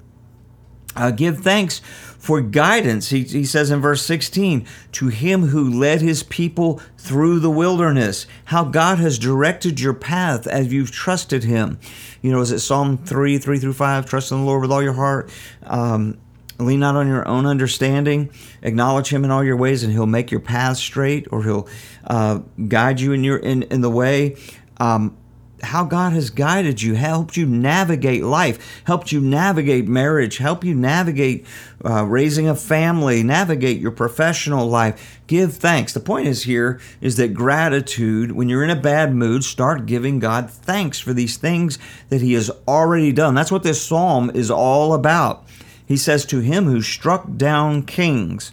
Uh, 0.95 1.11
give 1.11 1.39
thanks 1.39 1.81
for 2.21 2.43
guidance. 2.43 3.09
He, 3.09 3.25
he 3.25 3.45
says 3.45 3.71
in 3.71 3.81
verse 3.81 4.05
16, 4.05 4.67
to 4.93 5.09
him 5.09 5.47
who 5.47 5.69
led 5.69 6.03
his 6.03 6.23
people 6.23 6.81
through 6.99 7.41
the 7.41 7.51
wilderness, 7.51 8.27
how 8.45 8.65
God 8.65 8.99
has 8.99 9.19
directed 9.19 9.81
your 9.81 9.95
path 9.95 10.47
as 10.47 10.73
you've 10.73 10.93
trusted 10.93 11.45
him. 11.45 11.81
You 12.21 12.31
know, 12.31 12.41
is 12.41 12.53
it 12.53 12.61
Psalm 12.61 12.99
3, 12.99 13.39
3 13.39 13.59
through 13.59 13.73
5? 13.73 14.07
Trust 14.07 14.31
in 14.31 14.39
the 14.39 14.45
Lord 14.45 14.61
with 14.61 14.71
all 14.71 14.83
your 14.83 14.93
heart. 14.93 15.31
Um, 15.63 16.19
lean 16.59 16.81
not 16.81 16.95
on 16.95 17.09
your 17.09 17.27
own 17.27 17.47
understanding. 17.47 18.31
Acknowledge 18.63 19.09
him 19.09 19.25
in 19.25 19.31
all 19.31 19.43
your 19.43 19.57
ways, 19.57 19.83
and 19.83 19.91
he'll 19.91 20.05
make 20.05 20.31
your 20.31 20.41
path 20.41 20.77
straight, 20.77 21.27
or 21.33 21.43
he'll 21.43 21.69
uh, 22.07 22.41
guide 22.69 23.01
you 23.01 23.13
in 23.13 23.25
your 23.25 23.39
in, 23.39 23.63
in 23.65 23.81
the 23.81 23.91
way. 23.91 24.37
Um, 24.79 25.17
how 25.63 25.85
God 25.85 26.13
has 26.13 26.31
guided 26.31 26.83
you, 26.83 26.95
helped 26.95 27.37
you 27.37 27.47
navigate 27.47 28.23
life, 28.23 28.83
helped 28.85 29.13
you 29.13 29.21
navigate 29.21 29.87
marriage, 29.87 30.39
help 30.39 30.65
you 30.65 30.75
navigate 30.75 31.47
uh, 31.85 32.05
raising 32.05 32.49
a 32.49 32.55
family, 32.55 33.23
navigate 33.23 33.81
your 33.81 33.91
professional 33.91 34.67
life. 34.67 35.21
Give 35.27 35.53
thanks. 35.53 35.93
The 35.93 36.01
point 36.01 36.29
is 36.29 36.45
here 36.45 36.81
is 37.01 37.17
that 37.17 37.35
gratitude, 37.35 38.33
when 38.33 38.49
you're 38.49 38.65
in 38.65 38.71
a 38.71 38.77
bad 38.77 39.15
mood, 39.15 39.45
start 39.45 39.87
giving 39.87 40.19
God 40.19 40.51
thanks 40.51 40.99
for 40.99 41.13
these 41.13 41.37
things 41.37 41.79
that 42.09 42.21
He 42.21 42.35
has 42.35 42.51
already 42.67 43.13
done. 43.13 43.35
That's 43.35 43.53
what 43.53 43.63
this 43.63 43.83
psalm 43.83 44.31
is 44.35 44.51
all 44.51 44.95
about. 44.95 45.47
He 45.91 45.97
says, 45.97 46.25
To 46.27 46.39
him 46.39 46.67
who 46.67 46.83
struck 46.83 47.37
down 47.37 47.83
kings. 47.83 48.53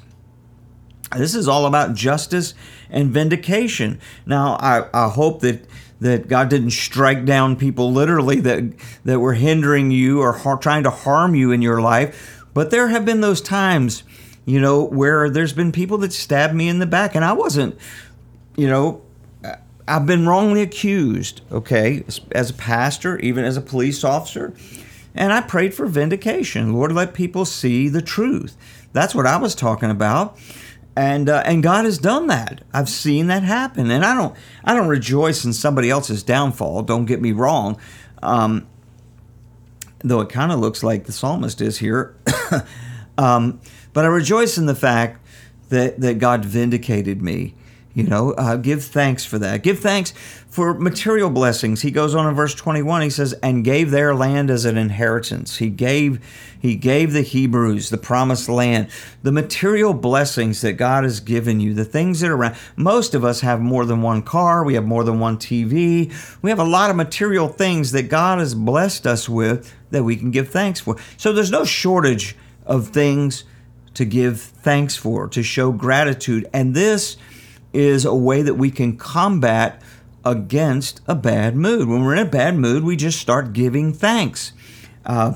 This 1.16 1.36
is 1.36 1.48
all 1.48 1.66
about 1.66 1.96
justice 1.96 2.54
and 2.90 3.12
vindication. 3.12 4.00
Now, 4.26 4.58
I, 4.60 4.88
I 4.94 5.10
hope 5.10 5.42
that 5.42 5.66
that 6.00 6.28
God 6.28 6.50
didn't 6.50 6.72
strike 6.72 7.26
down 7.26 7.56
people 7.56 7.92
literally 7.92 8.40
that 8.42 8.64
that 9.06 9.20
were 9.20 9.34
hindering 9.34 9.90
you 9.90 10.22
or 10.22 10.34
har- 10.34 10.58
trying 10.58 10.84
to 10.84 10.92
harm 10.92 11.34
you 11.34 11.52
in 11.52 11.62
your 11.62 11.82
life, 11.82 12.46
but 12.54 12.70
there 12.70 12.90
have 12.90 13.06
been 13.06 13.22
those 13.22 13.42
times, 13.42 14.04
you 14.46 14.60
know, 14.60 14.84
where 14.84 15.30
there's 15.30 15.54
been 15.54 15.72
people 15.72 15.98
that 16.00 16.14
stabbed 16.14 16.54
me 16.54 16.70
in 16.70 16.80
the 16.80 16.86
back 16.86 17.16
and 17.16 17.26
I 17.26 17.34
wasn't, 17.34 17.78
you 18.56 18.68
know, 18.68 19.02
I've 19.88 20.06
been 20.06 20.28
wrongly 20.28 20.62
accused, 20.62 21.42
okay, 21.52 22.04
as 22.34 22.50
a 22.50 22.54
pastor, 22.54 23.18
even 23.20 23.46
as 23.46 23.56
a 23.56 23.62
police 23.62 24.04
officer. 24.04 24.54
And 25.16 25.32
I 25.32 25.42
prayed 25.42 25.74
for 25.74 25.88
vindication. 25.88 26.74
Lord, 26.74 26.92
let 26.92 27.14
people 27.14 27.46
see 27.46 27.88
the 27.88 28.02
truth. 28.02 28.56
That's 28.92 29.16
what 29.16 29.26
I 29.26 29.38
was 29.38 29.56
talking 29.56 29.90
about 29.90 30.38
and 30.98 31.30
uh, 31.30 31.44
and 31.46 31.62
God 31.62 31.86
has 31.86 32.00
done 32.00 32.26
that. 32.28 32.64
I've 32.74 32.90
seen 32.90 33.28
that 33.28 33.44
happen, 33.44 33.92
and 33.92 34.04
I 34.04 34.16
don't 34.16 34.36
I 34.64 34.74
don't 34.74 34.88
rejoice 34.88 35.46
in 35.46 35.54
somebody 35.54 35.92
else's 35.92 36.24
downfall. 36.24 36.82
Don't 36.82 37.06
get 37.06 37.22
me 37.22 37.34
wrong, 37.34 37.80
um, 38.24 38.68
though 40.00 40.22
it 40.22 40.30
kind 40.30 40.52
of 40.52 40.60
looks 40.60 40.82
like 40.82 41.06
the 41.06 41.12
psalmist 41.12 41.62
is 41.62 41.78
here. 41.78 42.18
um, 43.20 43.62
but 43.94 44.06
I 44.06 44.08
rejoice 44.08 44.58
in 44.58 44.66
the 44.66 44.76
fact 44.76 45.24
that 45.70 46.02
that 46.02 46.18
God 46.18 46.44
vindicated 46.44 47.22
me 47.22 47.54
you 47.98 48.04
know, 48.04 48.34
uh, 48.34 48.58
give 48.58 48.84
thanks 48.84 49.26
for 49.26 49.40
that. 49.40 49.64
Give 49.64 49.80
thanks 49.80 50.12
for 50.58 50.74
material 50.74 51.30
blessings. 51.30 51.84
He 51.84 51.92
goes 51.92 52.16
on 52.16 52.26
in 52.26 52.34
verse 52.34 52.56
21. 52.56 53.04
He 53.04 53.12
says, 53.12 53.34
"And 53.44 53.64
gave 53.64 53.92
their 53.92 54.16
land 54.16 54.50
as 54.50 54.66
an 54.66 54.76
inheritance." 54.76 55.58
He 55.58 55.70
gave, 55.70 56.20
he 56.60 56.74
gave 56.74 57.14
the 57.14 57.22
Hebrews 57.22 57.92
the 57.92 57.98
promised 58.00 58.50
land, 58.50 58.88
the 59.22 59.32
material 59.32 59.94
blessings 59.94 60.62
that 60.62 60.74
God 60.74 61.04
has 61.04 61.20
given 61.20 61.60
you, 61.60 61.76
the 61.76 61.86
things 61.86 62.22
that 62.22 62.32
are 62.32 62.36
around. 62.36 62.56
Most 62.76 63.14
of 63.14 63.24
us 63.24 63.42
have 63.42 63.62
more 63.62 63.86
than 63.86 64.02
one 64.02 64.24
car. 64.24 64.64
We 64.64 64.74
have 64.74 64.84
more 64.84 65.04
than 65.04 65.20
one 65.20 65.38
TV. 65.38 66.12
We 66.42 66.50
have 66.50 66.58
a 66.58 66.64
lot 66.64 66.90
of 66.90 66.96
material 66.96 67.50
things 67.50 67.92
that 67.92 68.10
God 68.10 68.40
has 68.40 68.56
blessed 68.56 69.06
us 69.06 69.30
with 69.30 69.72
that 69.92 70.06
we 70.06 70.16
can 70.16 70.32
give 70.32 70.50
thanks 70.50 70.80
for. 70.80 70.98
So 71.18 71.34
there's 71.34 71.52
no 71.52 71.66
shortage 71.66 72.36
of 72.66 72.88
things 72.88 73.44
to 73.94 74.06
give 74.06 74.42
thanks 74.42 74.96
for, 74.96 75.28
to 75.28 75.44
show 75.44 75.72
gratitude, 75.72 76.48
and 76.52 76.74
this 76.74 77.16
is 77.74 78.06
a 78.06 78.16
way 78.16 78.42
that 78.42 78.56
we 78.56 78.72
can 78.72 78.98
combat 78.98 79.84
against 80.30 81.02
a 81.08 81.16
bad 81.16 81.56
mood. 81.56 81.88
When 81.88 82.04
we're 82.04 82.14
in 82.14 82.28
a 82.28 82.30
bad 82.30 82.56
mood, 82.56 82.84
we 82.84 82.96
just 82.96 83.20
start 83.20 83.54
giving 83.54 83.94
thanks. 83.94 84.52
Uh, 85.06 85.36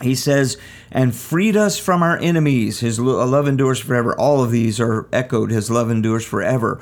he 0.00 0.14
says, 0.14 0.56
and 0.90 1.14
freed 1.14 1.56
us 1.56 1.78
from 1.78 2.02
our 2.02 2.18
enemies. 2.18 2.80
His 2.80 2.98
love 2.98 3.48
endures 3.48 3.78
forever. 3.78 4.18
All 4.18 4.42
of 4.42 4.50
these 4.50 4.80
are 4.80 5.08
echoed. 5.12 5.50
His 5.50 5.70
love 5.70 5.90
endures 5.90 6.24
forever. 6.24 6.80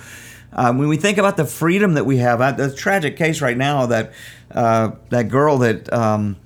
Um, 0.53 0.79
when 0.79 0.89
we 0.89 0.97
think 0.97 1.19
about 1.19 1.37
the 1.37 1.47
freedom 1.47 1.95
that 1.95 2.05
we 2.05 2.19
have, 2.19 2.39
the 2.57 2.75
tragic 2.75 3.17
case 3.17 3.41
right 3.41 3.57
now 3.57 3.87
that 3.87 4.13
uh, 4.51 4.93
that 5.09 5.29
girl 5.29 5.59
that 5.59 5.91
um, 5.93 6.37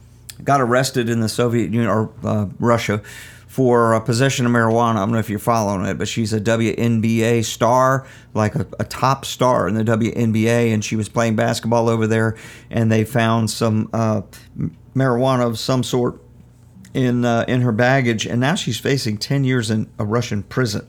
got 0.44 0.60
arrested 0.60 1.08
in 1.08 1.20
the 1.20 1.28
Soviet 1.28 1.72
Union 1.72 1.86
or 1.86 2.12
uh, 2.22 2.46
Russia 2.60 3.02
for 3.56 3.94
uh, 3.94 4.00
possession 4.00 4.44
of 4.44 4.52
marijuana. 4.52 4.96
I 4.96 4.98
don't 4.98 5.12
know 5.12 5.18
if 5.18 5.30
you're 5.30 5.38
following 5.38 5.86
it, 5.86 5.96
but 5.96 6.08
she's 6.08 6.34
a 6.34 6.40
WNBA 6.42 7.42
star, 7.42 8.06
like 8.34 8.54
a, 8.54 8.66
a, 8.78 8.84
top 8.84 9.24
star 9.24 9.66
in 9.66 9.74
the 9.74 9.82
WNBA, 9.82 10.74
and 10.74 10.84
she 10.84 10.94
was 10.94 11.08
playing 11.08 11.36
basketball 11.36 11.88
over 11.88 12.06
there, 12.06 12.36
and 12.68 12.92
they 12.92 13.02
found 13.02 13.48
some 13.48 13.88
uh, 13.94 14.20
marijuana 14.94 15.46
of 15.46 15.58
some 15.58 15.82
sort 15.82 16.20
in 16.92 17.24
uh, 17.24 17.46
in 17.48 17.62
her 17.62 17.72
baggage, 17.72 18.26
and 18.26 18.42
now 18.42 18.54
she's 18.54 18.78
facing 18.78 19.16
10 19.16 19.44
years 19.44 19.70
in 19.70 19.88
a 19.98 20.04
Russian 20.04 20.42
prison 20.42 20.86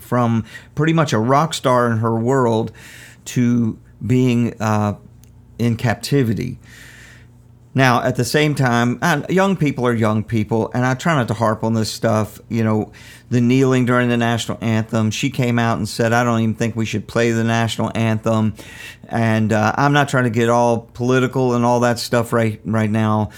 from 0.00 0.44
pretty 0.74 0.92
much 0.92 1.14
a 1.14 1.18
rock 1.18 1.54
star 1.54 1.90
in 1.90 1.96
her 1.96 2.14
world 2.14 2.72
to 3.24 3.78
being 4.06 4.52
uh, 4.60 4.98
in 5.58 5.78
captivity. 5.78 6.58
Now, 7.74 8.02
at 8.02 8.16
the 8.16 8.24
same 8.24 8.54
time, 8.54 9.00
young 9.30 9.56
people 9.56 9.86
are 9.86 9.94
young 9.94 10.24
people, 10.24 10.70
and 10.74 10.84
I 10.84 10.94
try 10.94 11.14
not 11.14 11.28
to 11.28 11.34
harp 11.34 11.64
on 11.64 11.72
this 11.72 11.90
stuff. 11.90 12.38
You 12.50 12.64
know, 12.64 12.92
the 13.30 13.40
kneeling 13.40 13.86
during 13.86 14.10
the 14.10 14.18
national 14.18 14.58
anthem. 14.60 15.10
She 15.10 15.30
came 15.30 15.58
out 15.58 15.78
and 15.78 15.88
said, 15.88 16.12
"I 16.12 16.22
don't 16.22 16.40
even 16.40 16.54
think 16.54 16.76
we 16.76 16.84
should 16.84 17.08
play 17.08 17.30
the 17.30 17.44
national 17.44 17.90
anthem," 17.94 18.54
and 19.08 19.52
uh, 19.52 19.74
I'm 19.78 19.94
not 19.94 20.10
trying 20.10 20.24
to 20.24 20.30
get 20.30 20.50
all 20.50 20.80
political 20.92 21.54
and 21.54 21.64
all 21.64 21.80
that 21.80 21.98
stuff 21.98 22.32
right 22.34 22.60
right 22.66 22.90
now, 22.90 23.30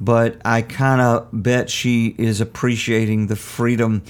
but 0.00 0.40
I 0.42 0.62
kind 0.62 1.02
of 1.02 1.28
bet 1.30 1.68
she 1.68 2.14
is 2.16 2.40
appreciating 2.40 3.26
the 3.26 3.36
freedom 3.36 4.04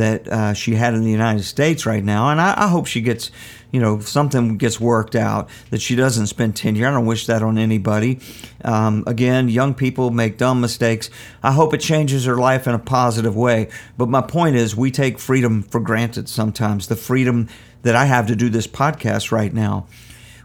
that 0.00 0.26
uh, 0.28 0.54
she 0.54 0.74
had 0.74 0.94
in 0.94 1.04
the 1.04 1.10
United 1.10 1.42
States 1.42 1.84
right 1.84 2.02
now, 2.02 2.30
and 2.30 2.40
I, 2.40 2.54
I, 2.56 2.68
hope 2.68 2.86
she 2.86 3.02
gets, 3.02 3.30
you 3.70 3.78
know, 3.78 4.00
something 4.00 4.56
gets 4.56 4.80
worked 4.80 5.14
out 5.14 5.50
that 5.68 5.82
she 5.82 5.94
doesn't 5.94 6.28
spend 6.28 6.56
ten 6.56 6.74
years. 6.74 6.88
I 6.88 6.92
don't 6.92 7.04
wish 7.04 7.26
that 7.26 7.42
on 7.42 7.58
anybody. 7.58 8.18
Um, 8.64 9.04
again, 9.06 9.50
young 9.50 9.74
people 9.74 10.10
make 10.10 10.38
dumb 10.38 10.58
mistakes. 10.58 11.10
I 11.42 11.52
hope 11.52 11.74
it 11.74 11.82
changes 11.82 12.24
her 12.24 12.38
life 12.38 12.66
in 12.66 12.74
a 12.74 12.78
positive 12.78 13.36
way. 13.36 13.68
But 13.98 14.08
my 14.08 14.22
point 14.22 14.56
is, 14.56 14.74
we 14.74 14.90
take 14.90 15.18
freedom 15.18 15.62
for 15.62 15.80
granted 15.80 16.30
sometimes. 16.30 16.88
The 16.88 16.96
freedom 16.96 17.48
that 17.82 17.94
I 17.94 18.06
have 18.06 18.26
to 18.28 18.36
do 18.36 18.48
this 18.48 18.66
podcast 18.66 19.30
right 19.30 19.52
now. 19.52 19.86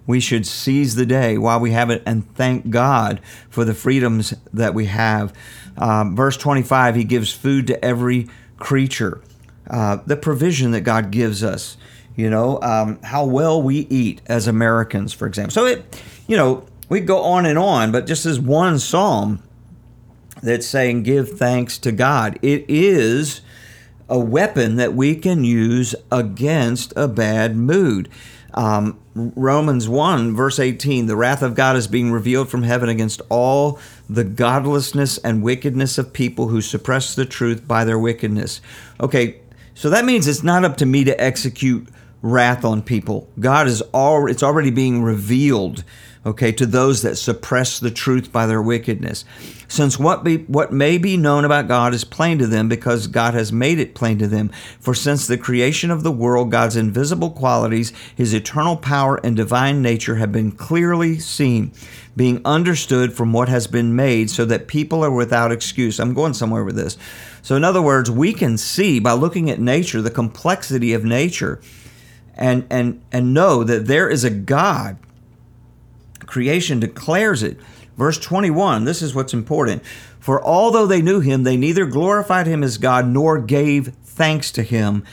We 0.05 0.19
should 0.19 0.45
seize 0.45 0.95
the 0.95 1.05
day 1.05 1.37
while 1.37 1.59
we 1.61 1.71
have 1.71 1.89
it 1.89 2.03
and 2.05 2.31
thank 2.35 2.69
God 2.69 3.21
for 3.49 3.63
the 3.63 3.73
freedoms 3.73 4.33
that 4.53 4.73
we 4.73 4.85
have. 4.85 5.33
Um, 5.77 6.15
verse 6.15 6.37
25, 6.37 6.95
He 6.95 7.03
gives 7.05 7.33
food 7.33 7.67
to 7.67 7.83
every 7.83 8.27
creature 8.57 9.21
uh, 9.69 9.97
the 10.05 10.15
provision 10.15 10.71
that 10.71 10.81
God 10.81 11.11
gives 11.11 11.43
us, 11.43 11.77
you 12.15 12.29
know, 12.29 12.61
um, 12.61 12.99
how 13.03 13.25
well 13.25 13.61
we 13.61 13.79
eat 13.89 14.21
as 14.27 14.47
Americans, 14.47 15.13
for 15.13 15.27
example. 15.27 15.51
So 15.51 15.65
it, 15.65 16.03
you 16.27 16.37
know, 16.37 16.65
we 16.89 16.99
go 16.99 17.21
on 17.21 17.45
and 17.45 17.57
on, 17.57 17.91
but 17.91 18.05
just 18.05 18.25
as 18.25 18.39
one 18.39 18.79
psalm 18.79 19.41
that's 20.43 20.67
saying, 20.67 21.03
give 21.03 21.29
thanks 21.29 21.77
to 21.79 21.91
God. 21.91 22.37
It 22.41 22.65
is 22.67 23.41
a 24.07 24.19
weapon 24.19 24.75
that 24.75 24.93
we 24.93 25.15
can 25.15 25.43
use 25.43 25.95
against 26.11 26.93
a 26.95 27.07
bad 27.07 27.55
mood. 27.55 28.09
Um, 28.53 28.99
Romans 29.15 29.89
1, 29.89 30.35
verse 30.35 30.59
18 30.59 31.07
the 31.07 31.15
wrath 31.15 31.41
of 31.41 31.55
God 31.55 31.75
is 31.75 31.87
being 31.87 32.11
revealed 32.11 32.49
from 32.49 32.63
heaven 32.63 32.89
against 32.89 33.21
all 33.29 33.79
the 34.09 34.23
godlessness 34.23 35.17
and 35.19 35.43
wickedness 35.43 35.97
of 35.97 36.13
people 36.13 36.49
who 36.49 36.61
suppress 36.61 37.15
the 37.15 37.25
truth 37.25 37.67
by 37.67 37.83
their 37.83 37.99
wickedness. 37.99 38.61
Okay, 38.99 39.41
so 39.75 39.89
that 39.89 40.05
means 40.05 40.25
it's 40.27 40.41
not 40.41 40.65
up 40.65 40.77
to 40.77 40.85
me 40.85 41.03
to 41.03 41.21
execute 41.21 41.87
wrath 42.21 42.65
on 42.65 42.81
people. 42.81 43.29
God 43.39 43.67
is 43.67 43.81
all 43.93 44.27
it's 44.27 44.41
already 44.41 44.71
being 44.71 45.03
revealed, 45.03 45.83
okay, 46.25 46.51
to 46.51 46.65
those 46.65 47.03
that 47.03 47.17
suppress 47.17 47.79
the 47.79 47.91
truth 47.91 48.31
by 48.31 48.47
their 48.47 48.61
wickedness. 48.61 49.25
Since 49.67 49.99
what 49.99 50.23
be 50.23 50.37
what 50.37 50.73
may 50.73 50.97
be 50.97 51.17
known 51.17 51.45
about 51.45 51.67
God 51.67 51.93
is 51.93 52.03
plain 52.03 52.39
to 52.39 52.47
them 52.47 52.67
because 52.67 53.07
God 53.07 53.33
has 53.33 53.51
made 53.51 53.79
it 53.79 53.95
plain 53.95 54.17
to 54.19 54.27
them. 54.27 54.49
For 54.79 54.93
since 54.93 55.27
the 55.27 55.37
creation 55.37 55.91
of 55.91 56.03
the 56.03 56.11
world, 56.11 56.51
God's 56.51 56.75
invisible 56.75 57.31
qualities, 57.31 57.93
his 58.15 58.33
eternal 58.33 58.77
power 58.77 59.19
and 59.23 59.35
divine 59.35 59.81
nature 59.81 60.15
have 60.15 60.31
been 60.31 60.51
clearly 60.51 61.19
seen, 61.19 61.71
being 62.15 62.41
understood 62.45 63.13
from 63.13 63.33
what 63.33 63.49
has 63.49 63.67
been 63.67 63.95
made, 63.95 64.29
so 64.29 64.45
that 64.45 64.67
people 64.67 65.03
are 65.03 65.11
without 65.11 65.51
excuse. 65.51 65.99
I'm 65.99 66.13
going 66.13 66.33
somewhere 66.33 66.63
with 66.63 66.75
this. 66.75 66.97
So, 67.41 67.55
in 67.55 67.63
other 67.63 67.81
words, 67.81 68.09
we 68.09 68.33
can 68.33 68.57
see 68.57 68.99
by 68.99 69.13
looking 69.13 69.49
at 69.51 69.59
nature, 69.59 70.01
the 70.01 70.09
complexity 70.09 70.93
of 70.93 71.03
nature, 71.03 71.61
and, 72.33 72.65
and, 72.69 73.01
and 73.11 73.33
know 73.33 73.63
that 73.63 73.85
there 73.85 74.09
is 74.09 74.23
a 74.23 74.29
God. 74.29 74.97
Creation 76.25 76.79
declares 76.79 77.43
it. 77.43 77.57
Verse 77.97 78.17
21, 78.19 78.83
this 78.83 79.01
is 79.01 79.15
what's 79.15 79.33
important. 79.33 79.83
For 80.19 80.43
although 80.43 80.85
they 80.85 81.01
knew 81.01 81.19
him, 81.21 81.43
they 81.43 81.55
neither 81.55 81.85
glorified 81.85 82.47
him 82.47 82.63
as 82.63 82.77
God 82.77 83.07
nor 83.07 83.39
gave 83.39 83.93
thanks 84.03 84.51
to 84.51 84.63
him, 84.63 85.03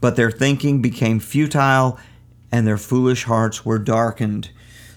but 0.00 0.16
their 0.16 0.30
thinking 0.30 0.80
became 0.80 1.20
futile 1.20 1.98
and 2.50 2.66
their 2.66 2.78
foolish 2.78 3.24
hearts 3.24 3.64
were 3.64 3.78
darkened. 3.78 4.50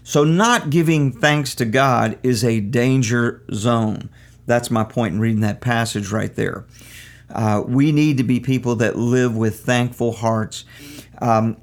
So, 0.03 0.23
not 0.23 0.69
giving 0.69 1.11
thanks 1.11 1.55
to 1.55 1.65
God 1.65 2.19
is 2.21 2.43
a 2.43 2.59
danger 2.59 3.41
zone. 3.51 4.09
That's 4.45 4.69
my 4.69 4.83
point 4.83 5.15
in 5.15 5.19
reading 5.19 5.41
that 5.41 5.61
passage 5.61 6.11
right 6.11 6.33
there. 6.35 6.65
Uh, 7.29 7.63
we 7.65 7.91
need 7.91 8.17
to 8.17 8.23
be 8.23 8.39
people 8.39 8.75
that 8.75 8.95
live 8.95 9.35
with 9.35 9.61
thankful 9.61 10.11
hearts. 10.11 10.63
Um, 11.19 11.57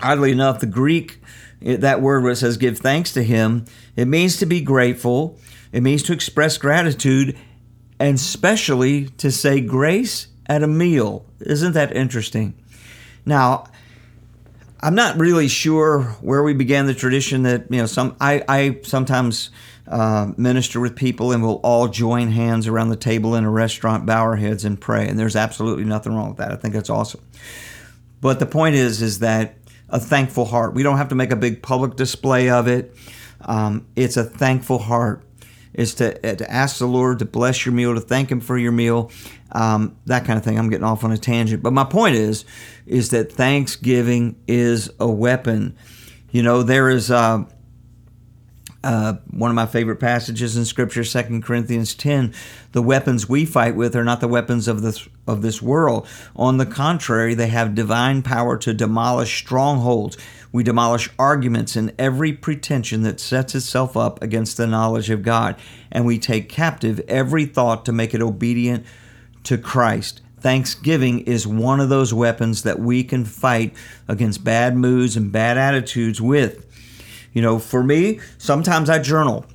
oddly 0.00 0.32
enough, 0.32 0.58
the 0.58 0.66
Greek, 0.66 1.21
that 1.62 2.00
word 2.00 2.22
where 2.22 2.32
it 2.32 2.36
says 2.36 2.56
give 2.56 2.78
thanks 2.78 3.12
to 3.14 3.22
Him, 3.22 3.64
it 3.96 4.06
means 4.06 4.36
to 4.38 4.46
be 4.46 4.60
grateful, 4.60 5.38
it 5.72 5.82
means 5.82 6.02
to 6.04 6.12
express 6.12 6.58
gratitude, 6.58 7.38
and 7.98 8.16
especially 8.16 9.06
to 9.08 9.30
say 9.30 9.60
grace 9.60 10.28
at 10.46 10.62
a 10.62 10.66
meal. 10.66 11.24
Isn't 11.40 11.72
that 11.72 11.94
interesting? 11.94 12.54
Now, 13.24 13.66
I'm 14.80 14.96
not 14.96 15.18
really 15.18 15.46
sure 15.46 16.02
where 16.20 16.42
we 16.42 16.54
began 16.54 16.86
the 16.86 16.94
tradition 16.94 17.44
that 17.44 17.70
you 17.70 17.78
know 17.78 17.86
some 17.86 18.16
I, 18.20 18.42
I 18.48 18.80
sometimes 18.82 19.50
uh, 19.86 20.32
minister 20.36 20.80
with 20.80 20.96
people 20.96 21.32
and 21.32 21.42
we'll 21.42 21.60
all 21.62 21.88
join 21.88 22.28
hands 22.28 22.66
around 22.66 22.88
the 22.88 22.96
table 22.96 23.34
in 23.34 23.44
a 23.44 23.50
restaurant, 23.50 24.06
bow 24.06 24.22
our 24.22 24.36
heads 24.36 24.64
and 24.64 24.80
pray. 24.80 25.08
And 25.08 25.18
there's 25.18 25.36
absolutely 25.36 25.84
nothing 25.84 26.14
wrong 26.14 26.28
with 26.28 26.38
that. 26.38 26.52
I 26.52 26.56
think 26.56 26.74
that's 26.74 26.90
awesome. 26.90 27.20
But 28.20 28.38
the 28.38 28.46
point 28.46 28.76
is, 28.76 29.02
is 29.02 29.18
that 29.18 29.61
a 29.92 30.00
thankful 30.00 30.46
heart. 30.46 30.74
We 30.74 30.82
don't 30.82 30.96
have 30.96 31.10
to 31.10 31.14
make 31.14 31.30
a 31.30 31.36
big 31.36 31.62
public 31.62 31.94
display 31.94 32.50
of 32.50 32.66
it. 32.66 32.96
Um, 33.42 33.86
it's 33.94 34.16
a 34.16 34.24
thankful 34.24 34.78
heart. 34.78 35.24
Is 35.74 35.94
to, 35.94 36.36
to 36.36 36.52
ask 36.52 36.78
the 36.78 36.86
Lord 36.86 37.20
to 37.20 37.24
bless 37.24 37.64
your 37.64 37.74
meal, 37.74 37.94
to 37.94 38.00
thank 38.00 38.30
Him 38.30 38.40
for 38.40 38.58
your 38.58 38.72
meal, 38.72 39.10
um, 39.52 39.96
that 40.04 40.26
kind 40.26 40.38
of 40.38 40.44
thing. 40.44 40.58
I'm 40.58 40.68
getting 40.68 40.84
off 40.84 41.02
on 41.02 41.12
a 41.12 41.16
tangent, 41.16 41.62
but 41.62 41.72
my 41.72 41.84
point 41.84 42.14
is, 42.14 42.44
is 42.84 43.08
that 43.10 43.32
Thanksgiving 43.32 44.36
is 44.46 44.90
a 45.00 45.08
weapon. 45.08 45.76
You 46.30 46.42
know, 46.42 46.62
there 46.62 46.90
is. 46.90 47.10
Uh, 47.10 47.44
uh, 48.84 49.14
one 49.30 49.50
of 49.50 49.54
my 49.54 49.66
favorite 49.66 50.00
passages 50.00 50.56
in 50.56 50.64
Scripture, 50.64 51.04
2 51.04 51.40
Corinthians 51.40 51.94
10, 51.94 52.34
the 52.72 52.82
weapons 52.82 53.28
we 53.28 53.44
fight 53.44 53.76
with 53.76 53.94
are 53.94 54.04
not 54.04 54.20
the 54.20 54.28
weapons 54.28 54.66
of 54.66 54.82
this, 54.82 55.08
of 55.26 55.42
this 55.42 55.62
world. 55.62 56.06
On 56.34 56.56
the 56.56 56.66
contrary, 56.66 57.34
they 57.34 57.48
have 57.48 57.74
divine 57.74 58.22
power 58.22 58.56
to 58.58 58.74
demolish 58.74 59.38
strongholds. 59.38 60.16
We 60.50 60.62
demolish 60.62 61.08
arguments 61.18 61.76
and 61.76 61.94
every 61.98 62.32
pretension 62.32 63.02
that 63.02 63.20
sets 63.20 63.54
itself 63.54 63.96
up 63.96 64.22
against 64.22 64.56
the 64.56 64.66
knowledge 64.66 65.10
of 65.10 65.22
God. 65.22 65.56
And 65.90 66.04
we 66.04 66.18
take 66.18 66.48
captive 66.48 67.00
every 67.08 67.46
thought 67.46 67.84
to 67.84 67.92
make 67.92 68.14
it 68.14 68.22
obedient 68.22 68.84
to 69.44 69.58
Christ. 69.58 70.20
Thanksgiving 70.40 71.20
is 71.20 71.46
one 71.46 71.78
of 71.78 71.88
those 71.88 72.12
weapons 72.12 72.64
that 72.64 72.80
we 72.80 73.04
can 73.04 73.24
fight 73.24 73.74
against 74.08 74.42
bad 74.42 74.76
moods 74.76 75.16
and 75.16 75.30
bad 75.30 75.56
attitudes 75.56 76.20
with. 76.20 76.66
You 77.32 77.42
know, 77.42 77.58
for 77.58 77.82
me, 77.82 78.20
sometimes 78.38 78.90
I 78.90 78.98
journal. 78.98 79.46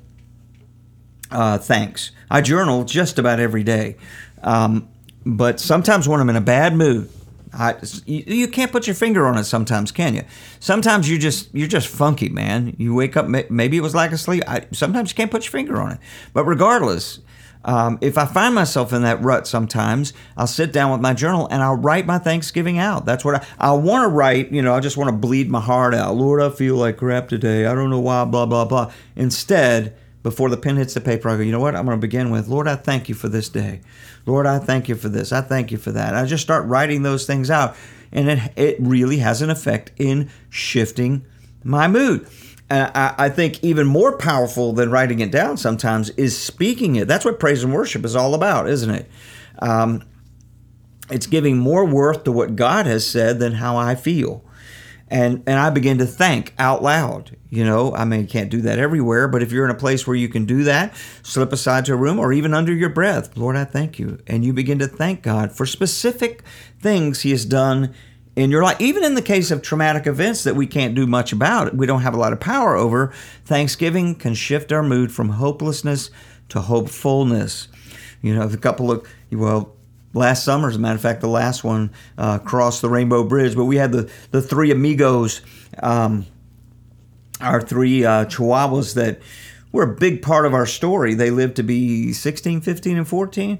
Uh, 1.29 1.57
thanks. 1.57 2.11
I 2.29 2.41
journal 2.41 2.83
just 2.83 3.19
about 3.19 3.39
every 3.39 3.63
day. 3.63 3.97
Um, 4.41 4.89
but 5.25 5.59
sometimes 5.59 6.07
when 6.07 6.19
I'm 6.19 6.29
in 6.29 6.35
a 6.35 6.41
bad 6.41 6.75
mood, 6.75 7.09
I, 7.53 7.75
you, 8.05 8.23
you, 8.27 8.47
can't 8.47 8.71
put 8.71 8.87
your 8.87 8.95
finger 8.95 9.25
on 9.25 9.37
it 9.37 9.45
sometimes, 9.45 9.91
can 9.91 10.13
you? 10.13 10.23
Sometimes 10.59 11.09
you 11.09 11.17
just 11.17 11.53
you're 11.53 11.67
just 11.67 11.87
funky, 11.87 12.29
man. 12.29 12.75
You 12.77 12.93
wake 12.93 13.17
up, 13.17 13.27
maybe 13.27 13.77
it 13.77 13.81
was 13.81 13.95
lack 13.95 14.11
of 14.11 14.19
sleep. 14.19 14.43
I, 14.47 14.65
sometimes 14.71 15.11
you 15.11 15.15
can't 15.15 15.31
put 15.31 15.43
your 15.43 15.51
finger 15.51 15.81
on 15.81 15.93
it. 15.93 15.99
But 16.33 16.45
regardless, 16.45 17.19
Um, 17.65 17.97
if 18.01 18.17
I 18.17 18.25
find 18.25 18.55
myself 18.55 18.93
in 18.93 19.01
that 19.03 19.21
rut 19.21 19.47
sometimes, 19.47 20.13
I'll 20.35 20.47
sit 20.47 20.71
down 20.71 20.91
with 20.91 21.01
my 21.01 21.13
journal 21.13 21.47
and 21.51 21.61
I'll 21.61 21.75
write 21.75 22.05
my 22.05 22.17
Thanksgiving 22.17 22.77
out. 22.77 23.05
That's 23.05 23.25
what 23.25 23.35
I, 23.35 23.45
I 23.59 23.71
want 23.73 24.03
to 24.03 24.07
write. 24.07 24.51
You 24.51 24.61
know, 24.61 24.73
I 24.73 24.79
just 24.79 24.97
want 24.97 25.09
to 25.09 25.15
bleed 25.15 25.49
my 25.49 25.59
heart 25.59 25.93
out. 25.93 26.15
Lord, 26.15 26.41
I 26.41 26.49
feel 26.49 26.75
like 26.75 26.97
crap 26.97 27.27
today. 27.27 27.65
I 27.65 27.75
don't 27.75 27.89
know 27.89 27.99
why, 27.99 28.25
blah, 28.25 28.45
blah, 28.45 28.65
blah. 28.65 28.91
Instead, 29.15 29.95
before 30.23 30.49
the 30.49 30.57
pen 30.57 30.77
hits 30.77 30.93
the 30.93 31.01
paper, 31.01 31.29
I 31.29 31.37
go, 31.37 31.41
you 31.41 31.51
know 31.51 31.59
what? 31.59 31.75
I'm 31.75 31.85
going 31.85 31.97
to 31.97 32.01
begin 32.01 32.31
with, 32.31 32.47
Lord, 32.47 32.67
I 32.67 32.75
thank 32.75 33.09
you 33.09 33.15
for 33.15 33.29
this 33.29 33.49
day. 33.49 33.81
Lord, 34.25 34.45
I 34.45 34.59
thank 34.59 34.89
you 34.89 34.95
for 34.95 35.09
this. 35.09 35.31
I 35.31 35.41
thank 35.41 35.71
you 35.71 35.77
for 35.77 35.91
that. 35.93 36.15
I 36.15 36.25
just 36.25 36.43
start 36.43 36.65
writing 36.65 37.03
those 37.03 37.25
things 37.25 37.49
out. 37.49 37.75
And 38.11 38.29
it, 38.29 38.51
it 38.55 38.77
really 38.79 39.17
has 39.17 39.41
an 39.41 39.49
effect 39.49 39.91
in 39.97 40.29
shifting 40.49 41.25
my 41.63 41.87
mood. 41.87 42.27
And 42.69 42.91
I, 42.93 43.15
I, 43.17 43.29
think 43.29 43.63
even 43.63 43.87
more 43.87 44.17
powerful 44.17 44.73
than 44.73 44.91
writing 44.91 45.21
it 45.21 45.31
down 45.31 45.55
sometimes 45.55 46.09
is 46.11 46.37
speaking 46.37 46.97
it. 46.97 47.07
That's 47.07 47.23
what 47.23 47.39
praise 47.39 47.63
and 47.63 47.73
worship 47.73 48.03
is 48.03 48.15
all 48.15 48.35
about, 48.35 48.67
isn't 48.67 48.89
it? 48.89 49.09
Um, 49.59 50.03
it's 51.09 51.27
giving 51.27 51.57
more 51.57 51.85
worth 51.85 52.25
to 52.25 52.31
what 52.31 52.57
God 52.57 52.85
has 52.85 53.09
said 53.09 53.39
than 53.39 53.53
how 53.53 53.77
I 53.77 53.95
feel. 53.95 54.43
And, 55.09 55.43
and 55.47 55.57
I 55.57 55.69
begin 55.69 55.99
to 55.99 56.05
thank 56.05 56.53
out 56.59 56.83
loud. 56.83 57.37
You 57.49 57.63
know, 57.63 57.95
I 57.95 58.03
mean, 58.03 58.21
you 58.21 58.27
can't 58.27 58.49
do 58.49 58.61
that 58.61 58.77
everywhere, 58.77 59.29
but 59.29 59.41
if 59.41 59.53
you're 59.53 59.63
in 59.63 59.71
a 59.71 59.79
place 59.79 60.05
where 60.05 60.17
you 60.17 60.27
can 60.27 60.45
do 60.45 60.63
that, 60.65 60.93
slip 61.23 61.53
aside 61.53 61.85
to 61.85 61.93
a 61.93 61.97
room 61.97 62.19
or 62.19 62.33
even 62.33 62.53
under 62.53 62.73
your 62.73 62.89
breath, 62.89 63.37
Lord, 63.37 63.55
I 63.55 63.63
thank 63.63 63.99
you. 63.99 64.19
And 64.27 64.43
you 64.43 64.51
begin 64.51 64.79
to 64.79 64.87
thank 64.87 65.21
God 65.21 65.53
for 65.53 65.65
specific 65.65 66.43
things 66.81 67.21
He 67.21 67.31
has 67.31 67.45
done 67.45 67.93
in 68.37 68.51
your 68.51 68.61
life. 68.61 68.79
Even 68.79 69.03
in 69.03 69.15
the 69.15 69.21
case 69.21 69.49
of 69.49 69.63
traumatic 69.63 70.05
events 70.05 70.43
that 70.43 70.55
we 70.55 70.67
can't 70.67 70.93
do 70.93 71.07
much 71.07 71.33
about, 71.33 71.75
we 71.75 71.87
don't 71.87 72.03
have 72.03 72.13
a 72.13 72.17
lot 72.17 72.31
of 72.31 72.39
power 72.39 72.75
over, 72.75 73.11
Thanksgiving 73.43 74.13
can 74.13 74.35
shift 74.35 74.71
our 74.71 74.83
mood 74.83 75.11
from 75.11 75.29
hopelessness 75.29 76.11
to 76.49 76.61
hopefulness. 76.61 77.67
You 78.21 78.35
know, 78.35 78.43
a 78.43 78.55
couple 78.55 78.91
of, 78.91 79.07
well, 79.31 79.75
last 80.13 80.43
summer, 80.43 80.69
as 80.69 80.75
a 80.75 80.79
matter 80.79 80.93
of 80.93 81.01
fact, 81.01 81.21
the 81.21 81.27
last 81.27 81.63
one 81.63 81.91
uh, 82.19 82.37
crossed 82.37 82.83
the 82.83 82.89
Rainbow 82.89 83.23
Bridge, 83.23 83.55
but 83.55 83.65
we 83.65 83.77
had 83.77 83.91
the, 83.91 84.09
the 84.29 84.41
three 84.41 84.69
amigos, 84.69 85.41
um, 85.81 86.27
our 87.41 87.59
three 87.59 88.05
uh, 88.05 88.25
chihuahuas 88.25 88.93
that 88.93 89.19
were 89.71 89.83
a 89.83 89.95
big 89.95 90.21
part 90.21 90.45
of 90.45 90.53
our 90.53 90.67
story. 90.67 91.15
They 91.15 91.31
lived 91.31 91.55
to 91.55 91.63
be 91.63 92.13
16, 92.13 92.61
15, 92.61 92.97
and 92.97 93.07
14. 93.07 93.57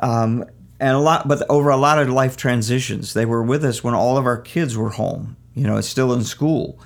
Um, 0.00 0.44
and 0.80 0.96
a 0.96 0.98
lot, 0.98 1.28
but 1.28 1.48
over 1.50 1.68
a 1.68 1.76
lot 1.76 1.98
of 1.98 2.08
life 2.08 2.36
transitions. 2.36 3.12
They 3.12 3.26
were 3.26 3.42
with 3.42 3.64
us 3.64 3.84
when 3.84 3.94
all 3.94 4.16
of 4.16 4.24
our 4.24 4.38
kids 4.38 4.76
were 4.76 4.90
home. 4.90 5.36
You 5.54 5.66
know, 5.66 5.80
still 5.82 6.12
in 6.12 6.24
school. 6.24 6.80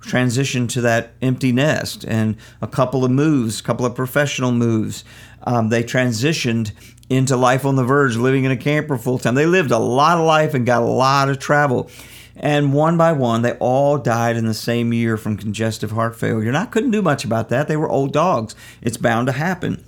Transitioned 0.00 0.70
to 0.70 0.80
that 0.82 1.12
empty 1.20 1.52
nest, 1.52 2.04
and 2.04 2.36
a 2.62 2.66
couple 2.66 3.04
of 3.04 3.10
moves, 3.10 3.60
a 3.60 3.62
couple 3.62 3.84
of 3.84 3.94
professional 3.94 4.52
moves. 4.52 5.04
Um, 5.42 5.68
they 5.68 5.82
transitioned 5.82 6.72
into 7.10 7.36
life 7.36 7.66
on 7.66 7.76
the 7.76 7.84
verge, 7.84 8.16
living 8.16 8.44
in 8.44 8.52
a 8.52 8.56
camper 8.56 8.96
full 8.96 9.18
time. 9.18 9.34
They 9.34 9.46
lived 9.46 9.72
a 9.72 9.78
lot 9.78 10.16
of 10.16 10.24
life 10.24 10.54
and 10.54 10.64
got 10.64 10.82
a 10.82 10.86
lot 10.86 11.28
of 11.28 11.38
travel. 11.38 11.90
And 12.36 12.72
one 12.72 12.96
by 12.96 13.12
one, 13.12 13.42
they 13.42 13.52
all 13.54 13.98
died 13.98 14.36
in 14.36 14.46
the 14.46 14.54
same 14.54 14.94
year 14.94 15.18
from 15.18 15.36
congestive 15.36 15.90
heart 15.90 16.16
failure. 16.16 16.48
And 16.48 16.56
I 16.56 16.64
couldn't 16.64 16.92
do 16.92 17.02
much 17.02 17.24
about 17.24 17.50
that. 17.50 17.68
They 17.68 17.76
were 17.76 17.90
old 17.90 18.12
dogs. 18.12 18.54
It's 18.80 18.96
bound 18.96 19.26
to 19.26 19.32
happen. 19.32 19.84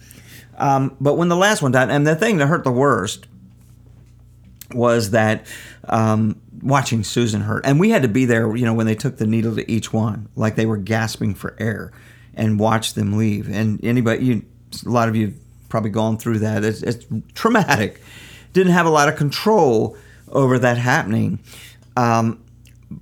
Um, 0.58 0.94
but 1.00 1.14
when 1.14 1.28
the 1.28 1.36
last 1.36 1.62
one 1.62 1.72
died, 1.72 1.88
and 1.88 2.06
the 2.06 2.14
thing 2.14 2.36
that 2.36 2.48
hurt 2.48 2.64
the 2.64 2.72
worst 2.72 3.26
was 4.74 5.10
that 5.10 5.46
um, 5.84 6.40
watching 6.62 7.04
Susan 7.04 7.42
hurt, 7.42 7.64
and 7.66 7.80
we 7.80 7.90
had 7.90 8.02
to 8.02 8.08
be 8.08 8.24
there. 8.24 8.54
You 8.56 8.64
know, 8.64 8.74
when 8.74 8.86
they 8.86 8.94
took 8.94 9.16
the 9.16 9.26
needle 9.26 9.54
to 9.56 9.70
each 9.70 9.92
one, 9.92 10.28
like 10.36 10.56
they 10.56 10.66
were 10.66 10.76
gasping 10.76 11.34
for 11.34 11.56
air, 11.58 11.92
and 12.34 12.58
watch 12.58 12.94
them 12.94 13.16
leave. 13.16 13.48
And 13.50 13.82
anybody, 13.84 14.24
you, 14.24 14.42
a 14.84 14.88
lot 14.88 15.08
of 15.08 15.16
you 15.16 15.34
probably 15.68 15.90
gone 15.90 16.18
through 16.18 16.38
that. 16.40 16.64
It's, 16.64 16.82
it's 16.82 17.06
traumatic. 17.34 18.00
Didn't 18.52 18.72
have 18.72 18.86
a 18.86 18.90
lot 18.90 19.08
of 19.08 19.16
control 19.16 19.96
over 20.28 20.58
that 20.58 20.76
happening. 20.76 21.38
Um, 21.96 22.42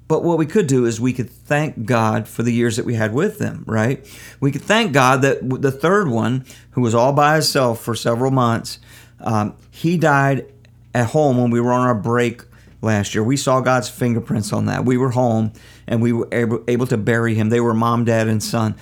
but 0.06 0.22
what 0.22 0.38
we 0.38 0.46
could 0.46 0.68
do 0.68 0.86
is 0.86 1.00
we 1.00 1.12
could 1.12 1.30
thank 1.30 1.84
God 1.84 2.28
for 2.28 2.42
the 2.44 2.52
years 2.52 2.76
that 2.76 2.84
we 2.84 2.94
had 2.94 3.12
with 3.12 3.38
them, 3.38 3.64
right? 3.66 4.06
We 4.38 4.52
could 4.52 4.62
thank 4.62 4.92
God 4.92 5.22
that 5.22 5.38
the 5.62 5.72
third 5.72 6.08
one, 6.08 6.44
who 6.72 6.80
was 6.80 6.94
all 6.94 7.12
by 7.12 7.34
himself 7.34 7.80
for 7.80 7.96
several 7.96 8.30
months, 8.30 8.78
um, 9.18 9.56
he 9.70 9.96
died 9.96 10.46
at 10.94 11.08
home 11.08 11.38
when 11.38 11.50
we 11.50 11.60
were 11.60 11.72
on 11.72 11.86
our 11.86 11.94
break 11.94 12.42
last 12.82 13.14
year. 13.14 13.22
We 13.22 13.36
saw 13.36 13.60
God's 13.60 13.88
fingerprints 13.88 14.52
on 14.52 14.66
that. 14.66 14.84
We 14.84 14.96
were 14.96 15.10
home 15.10 15.52
and 15.86 16.00
we 16.00 16.12
were 16.12 16.28
able, 16.32 16.64
able 16.68 16.86
to 16.86 16.96
bury 16.96 17.34
him. 17.34 17.50
They 17.50 17.60
were 17.60 17.74
mom, 17.74 18.04
dad, 18.04 18.28
and 18.28 18.42
son. 18.42 18.74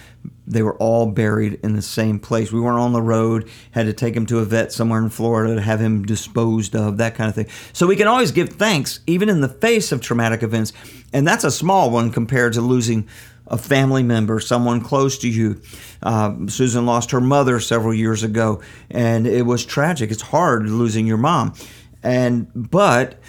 They 0.46 0.62
were 0.62 0.76
all 0.76 1.06
buried 1.06 1.60
in 1.62 1.74
the 1.74 1.82
same 1.82 2.18
place. 2.18 2.52
We 2.52 2.60
weren't 2.60 2.78
on 2.78 2.92
the 2.92 3.02
road, 3.02 3.50
had 3.72 3.86
to 3.86 3.92
take 3.92 4.14
him 4.14 4.24
to 4.26 4.38
a 4.38 4.44
vet 4.44 4.72
somewhere 4.72 5.02
in 5.02 5.10
Florida 5.10 5.56
to 5.56 5.60
have 5.60 5.80
him 5.80 6.04
disposed 6.04 6.74
of, 6.74 6.96
that 6.98 7.14
kind 7.14 7.28
of 7.28 7.34
thing. 7.34 7.48
So 7.72 7.86
we 7.86 7.96
can 7.96 8.06
always 8.06 8.30
give 8.30 8.50
thanks, 8.50 9.00
even 9.06 9.28
in 9.28 9.40
the 9.40 9.48
face 9.48 9.92
of 9.92 10.00
traumatic 10.00 10.42
events. 10.42 10.72
And 11.12 11.26
that's 11.26 11.44
a 11.44 11.50
small 11.50 11.90
one 11.90 12.10
compared 12.10 12.54
to 12.54 12.62
losing 12.62 13.08
a 13.46 13.58
family 13.58 14.02
member, 14.02 14.40
someone 14.40 14.80
close 14.80 15.18
to 15.18 15.28
you. 15.28 15.60
Uh, 16.02 16.34
Susan 16.48 16.86
lost 16.86 17.10
her 17.10 17.20
mother 17.20 17.60
several 17.60 17.94
years 17.94 18.22
ago, 18.22 18.62
and 18.90 19.26
it 19.26 19.44
was 19.44 19.64
tragic. 19.64 20.10
It's 20.10 20.22
hard 20.22 20.68
losing 20.68 21.06
your 21.06 21.16
mom. 21.16 21.54
And 22.02 22.50
but 22.54 23.20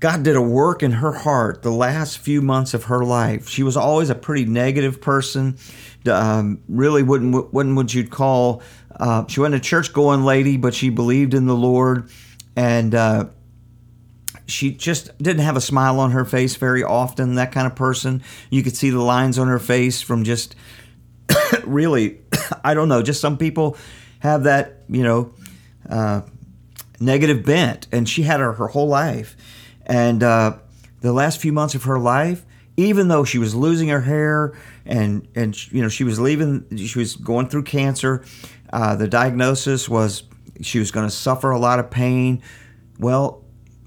God 0.00 0.22
did 0.22 0.36
a 0.36 0.42
work 0.42 0.82
in 0.82 0.92
her 0.92 1.12
heart 1.12 1.62
the 1.62 1.72
last 1.72 2.18
few 2.18 2.40
months 2.40 2.72
of 2.72 2.84
her 2.84 3.04
life. 3.04 3.48
She 3.48 3.62
was 3.62 3.76
always 3.76 4.10
a 4.10 4.14
pretty 4.14 4.44
negative 4.44 5.00
person. 5.00 5.58
Um, 6.06 6.62
really 6.68 7.02
wouldn't 7.02 7.52
wouldn't 7.52 7.74
what 7.74 7.92
you'd 7.92 8.10
call. 8.10 8.62
Uh, 8.94 9.26
she 9.26 9.40
wasn't 9.40 9.56
a 9.56 9.60
church 9.60 9.92
going 9.92 10.24
lady, 10.24 10.56
but 10.56 10.74
she 10.74 10.90
believed 10.90 11.34
in 11.34 11.46
the 11.46 11.56
Lord, 11.56 12.10
and 12.54 12.94
uh, 12.94 13.26
she 14.46 14.70
just 14.70 15.16
didn't 15.18 15.42
have 15.42 15.56
a 15.56 15.60
smile 15.60 15.98
on 16.00 16.12
her 16.12 16.24
face 16.24 16.56
very 16.56 16.84
often. 16.84 17.34
That 17.34 17.50
kind 17.52 17.66
of 17.66 17.74
person. 17.74 18.22
You 18.50 18.62
could 18.62 18.76
see 18.76 18.90
the 18.90 19.02
lines 19.02 19.38
on 19.38 19.48
her 19.48 19.58
face 19.58 20.00
from 20.00 20.22
just 20.22 20.54
really, 21.64 22.20
I 22.64 22.74
don't 22.74 22.88
know. 22.88 23.02
Just 23.02 23.20
some 23.20 23.36
people 23.36 23.76
have 24.20 24.44
that, 24.44 24.84
you 24.88 25.02
know. 25.02 25.32
Uh, 25.88 26.22
negative 27.00 27.44
bent, 27.44 27.86
and 27.92 28.08
she 28.08 28.22
had 28.22 28.40
her 28.40 28.52
her 28.54 28.68
whole 28.68 28.88
life. 28.88 29.36
And 29.86 30.22
uh, 30.22 30.58
the 31.00 31.12
last 31.12 31.40
few 31.40 31.52
months 31.52 31.74
of 31.74 31.84
her 31.84 31.98
life, 31.98 32.44
even 32.76 33.08
though 33.08 33.24
she 33.24 33.38
was 33.38 33.54
losing 33.54 33.88
her 33.88 34.02
hair 34.02 34.56
and 34.84 35.26
and 35.34 35.72
you 35.72 35.82
know 35.82 35.88
she 35.88 36.04
was 36.04 36.20
leaving, 36.20 36.64
she 36.76 36.98
was 36.98 37.16
going 37.16 37.48
through 37.48 37.64
cancer. 37.64 38.24
Uh, 38.72 38.94
the 38.96 39.08
diagnosis 39.08 39.88
was 39.88 40.24
she 40.60 40.78
was 40.78 40.90
going 40.90 41.06
to 41.06 41.14
suffer 41.14 41.50
a 41.50 41.58
lot 41.58 41.78
of 41.78 41.90
pain. 41.90 42.42
Well, 42.98 43.44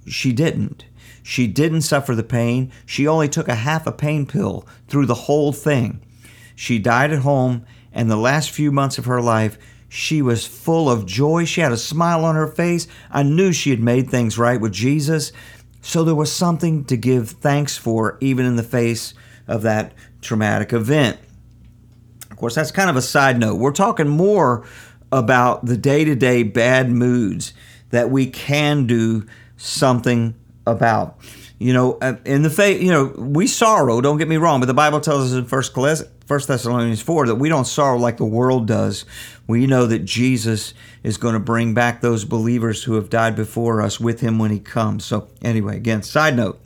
she 0.08 0.32
didn't. 0.32 0.86
She 1.24 1.48
didn't 1.48 1.82
suffer 1.82 2.16
the 2.16 2.24
pain. 2.24 2.72
She 2.86 3.08
only 3.08 3.30
took 3.30 3.48
a 3.48 3.56
half 3.56 3.86
a 3.86 3.92
pain 3.92 4.26
pill 4.26 4.66
through 4.88 5.06
the 5.06 5.14
whole 5.14 5.54
thing. 5.54 6.02
She 6.56 6.80
died 6.80 7.12
at 7.12 7.20
home, 7.20 7.66
and 7.94 8.10
the 8.10 8.18
last 8.18 8.50
few 8.50 8.72
months 8.72 8.98
of 8.98 9.06
her 9.06 9.22
life, 9.22 9.58
she 9.94 10.22
was 10.22 10.48
full 10.48 10.90
of 10.90 11.06
joy. 11.06 11.44
She 11.44 11.60
had 11.60 11.74
a 11.74 11.78
smile 11.78 12.24
on 12.24 12.36
her 12.36 12.48
face. 12.48 12.88
I 13.10 13.24
knew 13.24 13.52
she 13.52 13.72
had 13.72 13.82
made 13.82 14.10
things 14.10 14.38
right 14.38 14.60
with 14.60 14.72
Jesus. 14.72 15.34
So 15.82 16.06
there 16.06 16.16
was 16.16 16.32
something 16.32 16.86
to 16.86 16.96
give 16.96 17.32
thanks 17.32 17.76
for, 17.76 18.18
even 18.22 18.46
in 18.46 18.56
the 18.56 18.64
face 18.64 19.14
of 19.50 19.64
that 19.64 19.92
traumatic 20.22 20.72
event. 20.72 21.20
Of 22.30 22.38
course, 22.38 22.56
that's 22.56 22.72
kind 22.72 22.90
of 22.90 22.96
a 22.96 23.02
side 23.02 23.38
note. 23.38 23.56
We're 23.56 23.74
talking 23.74 24.08
more 24.08 24.66
about 25.12 25.66
the 25.66 25.76
day 25.76 26.06
to 26.06 26.16
day 26.16 26.44
bad 26.44 26.90
moods 26.90 27.52
that 27.90 28.10
we 28.10 28.28
can 28.28 28.88
do 28.88 29.26
something 29.58 30.36
about. 30.66 31.20
You 31.60 31.74
know, 31.74 31.98
uh, 32.02 32.16
in 32.24 32.44
the 32.44 32.50
face, 32.50 32.82
you 32.82 32.92
know, 32.92 33.08
we 33.18 33.46
sorrow, 33.46 34.00
don't 34.00 34.18
get 34.18 34.30
me 34.30 34.38
wrong, 34.38 34.62
but 34.62 34.68
the 34.68 34.74
Bible 34.74 35.02
tells 35.02 35.34
us 35.34 35.38
in 35.38 35.48
First 35.48 35.74
1 36.32 36.40
Thessalonians 36.48 37.02
4 37.02 37.28
that 37.28 37.36
we 37.36 37.50
don't 37.50 37.68
sorrow 37.68 37.98
like 37.98 38.16
the 38.16 38.24
world 38.24 38.66
does. 38.66 39.04
We 39.48 39.68
know 39.68 39.86
that 39.88 40.06
Jesus 40.06 40.74
is 41.04 41.18
going 41.18 41.34
to 41.34 41.42
bring 41.42 41.74
back 41.74 42.00
those 42.00 42.24
believers 42.24 42.86
who 42.86 42.94
have 42.94 43.10
died 43.10 43.36
before 43.36 43.82
us 43.82 44.00
with 44.00 44.22
him 44.22 44.40
when 44.40 44.50
he 44.50 44.60
comes. 44.60 45.04
So, 45.04 45.28
anyway, 45.42 45.76
again, 45.76 46.04
side 46.04 46.38
note. 46.38 46.64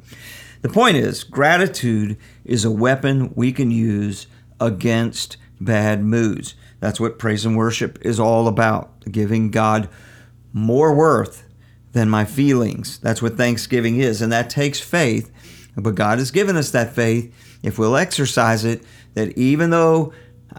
The 0.61 0.69
point 0.69 0.97
is, 0.97 1.23
gratitude 1.23 2.15
is 2.43 2.63
a 2.63 2.69
weapon 2.69 3.33
we 3.33 3.51
can 3.51 3.71
use 3.71 4.27
against 4.59 5.37
bad 5.59 6.03
moods. 6.03 6.53
That's 6.79 6.99
what 6.99 7.17
praise 7.17 7.43
and 7.43 7.57
worship 7.57 7.97
is 8.03 8.19
all 8.19 8.47
about, 8.47 9.09
giving 9.11 9.49
God 9.49 9.89
more 10.53 10.93
worth 10.93 11.43
than 11.93 12.07
my 12.07 12.23
feelings. 12.23 12.99
That's 12.99 13.23
what 13.23 13.35
thanksgiving 13.35 13.97
is, 13.97 14.21
and 14.21 14.31
that 14.31 14.51
takes 14.51 14.79
faith. 14.79 15.31
But 15.75 15.95
God 15.95 16.19
has 16.19 16.29
given 16.29 16.55
us 16.55 16.69
that 16.69 16.93
faith 16.93 17.33
if 17.65 17.79
we'll 17.79 17.97
exercise 17.97 18.63
it 18.63 18.83
that 19.15 19.35
even 19.37 19.71
though 19.71 20.13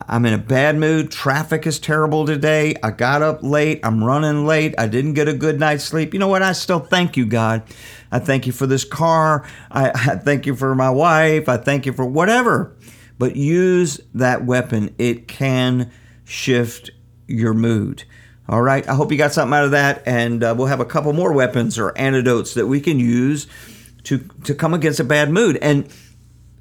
I'm 0.08 0.26
in 0.26 0.34
a 0.34 0.38
bad 0.38 0.76
mood, 0.76 1.10
traffic 1.10 1.66
is 1.66 1.78
terrible 1.78 2.26
today, 2.26 2.74
I 2.82 2.90
got 2.90 3.22
up 3.22 3.42
late, 3.42 3.80
I'm 3.84 4.02
running 4.02 4.44
late, 4.44 4.74
I 4.76 4.88
didn't 4.88 5.14
get 5.14 5.28
a 5.28 5.32
good 5.32 5.60
night's 5.60 5.84
sleep, 5.84 6.12
you 6.12 6.18
know 6.18 6.28
what? 6.28 6.42
I 6.42 6.52
still 6.52 6.80
thank 6.80 7.16
you, 7.16 7.24
God. 7.24 7.62
I 8.10 8.18
thank 8.18 8.46
you 8.46 8.52
for 8.52 8.66
this 8.66 8.84
car. 8.84 9.46
I, 9.70 9.90
I 9.94 10.16
thank 10.16 10.46
you 10.46 10.56
for 10.56 10.74
my 10.74 10.90
wife. 10.90 11.48
I 11.48 11.56
thank 11.58 11.86
you 11.86 11.92
for 11.92 12.04
whatever. 12.04 12.76
But 13.18 13.36
use 13.36 14.00
that 14.14 14.44
weapon, 14.44 14.94
it 14.98 15.28
can 15.28 15.92
shift 16.24 16.90
your 17.28 17.54
mood. 17.54 18.04
All 18.48 18.62
right. 18.62 18.86
I 18.88 18.94
hope 18.94 19.10
you 19.10 19.18
got 19.18 19.32
something 19.32 19.56
out 19.56 19.64
of 19.64 19.70
that, 19.70 20.02
and 20.06 20.44
uh, 20.44 20.54
we'll 20.56 20.66
have 20.66 20.80
a 20.80 20.84
couple 20.84 21.12
more 21.12 21.32
weapons 21.32 21.78
or 21.78 21.96
antidotes 21.96 22.54
that 22.54 22.66
we 22.66 22.80
can 22.80 23.00
use 23.00 23.46
to 24.04 24.18
to 24.44 24.54
come 24.54 24.72
against 24.72 25.00
a 25.00 25.04
bad 25.04 25.30
mood. 25.30 25.58
And 25.60 25.88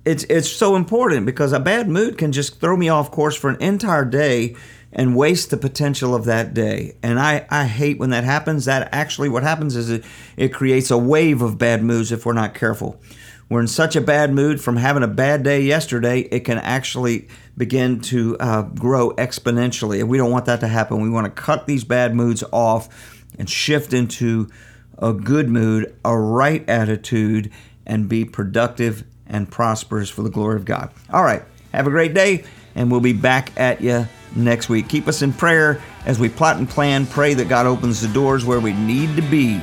it's 0.05 0.23
it's 0.25 0.49
so 0.49 0.75
important 0.75 1.25
because 1.25 1.51
a 1.51 1.59
bad 1.59 1.89
mood 1.89 2.17
can 2.17 2.31
just 2.31 2.59
throw 2.59 2.77
me 2.77 2.89
off 2.89 3.11
course 3.11 3.35
for 3.35 3.49
an 3.49 3.61
entire 3.61 4.05
day 4.05 4.55
and 4.95 5.15
waste 5.15 5.49
the 5.49 5.57
potential 5.57 6.15
of 6.15 6.23
that 6.23 6.53
day. 6.53 6.95
And 7.03 7.19
I, 7.19 7.45
I 7.49 7.65
hate 7.65 7.99
when 7.99 8.11
that 8.11 8.23
happens. 8.23 8.65
That 8.65 8.87
actually 8.93 9.27
what 9.27 9.43
happens 9.43 9.75
is 9.75 9.89
it, 9.89 10.05
it 10.37 10.53
creates 10.53 10.89
a 10.89 10.97
wave 10.97 11.41
of 11.41 11.57
bad 11.57 11.83
moods 11.83 12.13
if 12.13 12.25
we're 12.25 12.33
not 12.33 12.53
careful. 12.53 13.01
We're 13.49 13.59
in 13.59 13.67
such 13.67 13.95
a 13.95 14.01
bad 14.01 14.33
mood 14.33 14.61
from 14.61 14.77
having 14.77 15.03
a 15.03 15.07
bad 15.07 15.43
day 15.43 15.61
yesterday, 15.61 16.21
it 16.21 16.45
can 16.45 16.57
actually 16.57 17.27
begin 17.55 17.99
to 18.01 18.37
uh, 18.39 18.63
grow 18.63 19.11
exponentially. 19.11 19.99
And 19.99 20.09
we 20.09 20.17
don't 20.17 20.31
want 20.31 20.45
that 20.45 20.61
to 20.61 20.67
happen. 20.67 21.01
We 21.01 21.09
want 21.09 21.25
to 21.25 21.41
cut 21.41 21.67
these 21.67 21.83
bad 21.83 22.15
moods 22.15 22.43
off 22.51 23.21
and 23.37 23.47
shift 23.47 23.93
into 23.93 24.49
a 24.97 25.13
good 25.13 25.49
mood, 25.49 25.95
a 26.03 26.17
right 26.17 26.67
attitude, 26.67 27.51
and 27.85 28.09
be 28.09 28.25
productive 28.25 29.03
and 29.27 29.49
prosperous 29.49 30.09
for 30.09 30.23
the 30.23 30.29
glory 30.29 30.55
of 30.55 30.65
God. 30.65 30.91
All 31.11 31.23
right. 31.23 31.43
Have 31.71 31.88
a 31.88 31.91
great 31.91 32.13
day, 32.13 32.45
and 32.75 32.89
we'll 32.89 33.01
be 33.01 33.13
back 33.13 33.51
at 33.59 33.81
you 33.81 34.07
next 34.35 34.69
week. 34.69 34.88
Keep 34.88 35.07
us 35.07 35.21
in 35.21 35.33
prayer 35.33 35.81
as 36.05 36.19
we 36.19 36.29
plot 36.29 36.57
and 36.57 36.69
plan. 36.69 37.05
Pray 37.05 37.33
that 37.33 37.49
God 37.49 37.65
opens 37.65 38.01
the 38.01 38.07
doors 38.13 38.45
where 38.45 38.59
we 38.59 38.73
need 38.73 39.15
to 39.15 39.21
be 39.23 39.59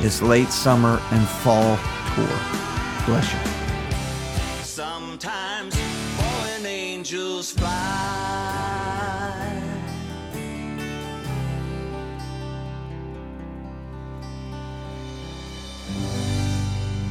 this 0.00 0.20
late 0.20 0.48
summer 0.48 1.00
and 1.10 1.28
fall 1.28 1.78
tour. 2.14 2.38
Bless 3.06 3.32
you. 3.32 3.63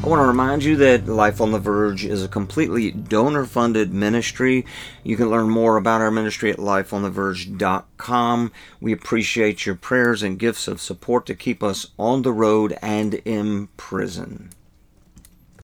I 0.03 0.07
want 0.07 0.19
to 0.19 0.25
remind 0.25 0.65
you 0.65 0.75
that 0.75 1.07
Life 1.07 1.39
on 1.39 1.53
the 1.53 1.59
Verge 1.59 2.03
is 2.03 2.21
a 2.21 2.27
completely 2.27 2.91
donor 2.91 3.45
funded 3.45 3.93
ministry. 3.93 4.65
You 5.01 5.15
can 5.15 5.29
learn 5.29 5.49
more 5.49 5.77
about 5.77 6.01
our 6.01 6.11
ministry 6.11 6.51
at 6.51 6.57
lifeontheverge.com. 6.57 8.51
We 8.81 8.91
appreciate 8.91 9.65
your 9.65 9.75
prayers 9.75 10.21
and 10.21 10.37
gifts 10.37 10.67
of 10.67 10.81
support 10.81 11.25
to 11.27 11.35
keep 11.35 11.63
us 11.63 11.87
on 11.97 12.23
the 12.23 12.33
road 12.33 12.77
and 12.81 13.13
in 13.13 13.67
prison. 13.77 14.49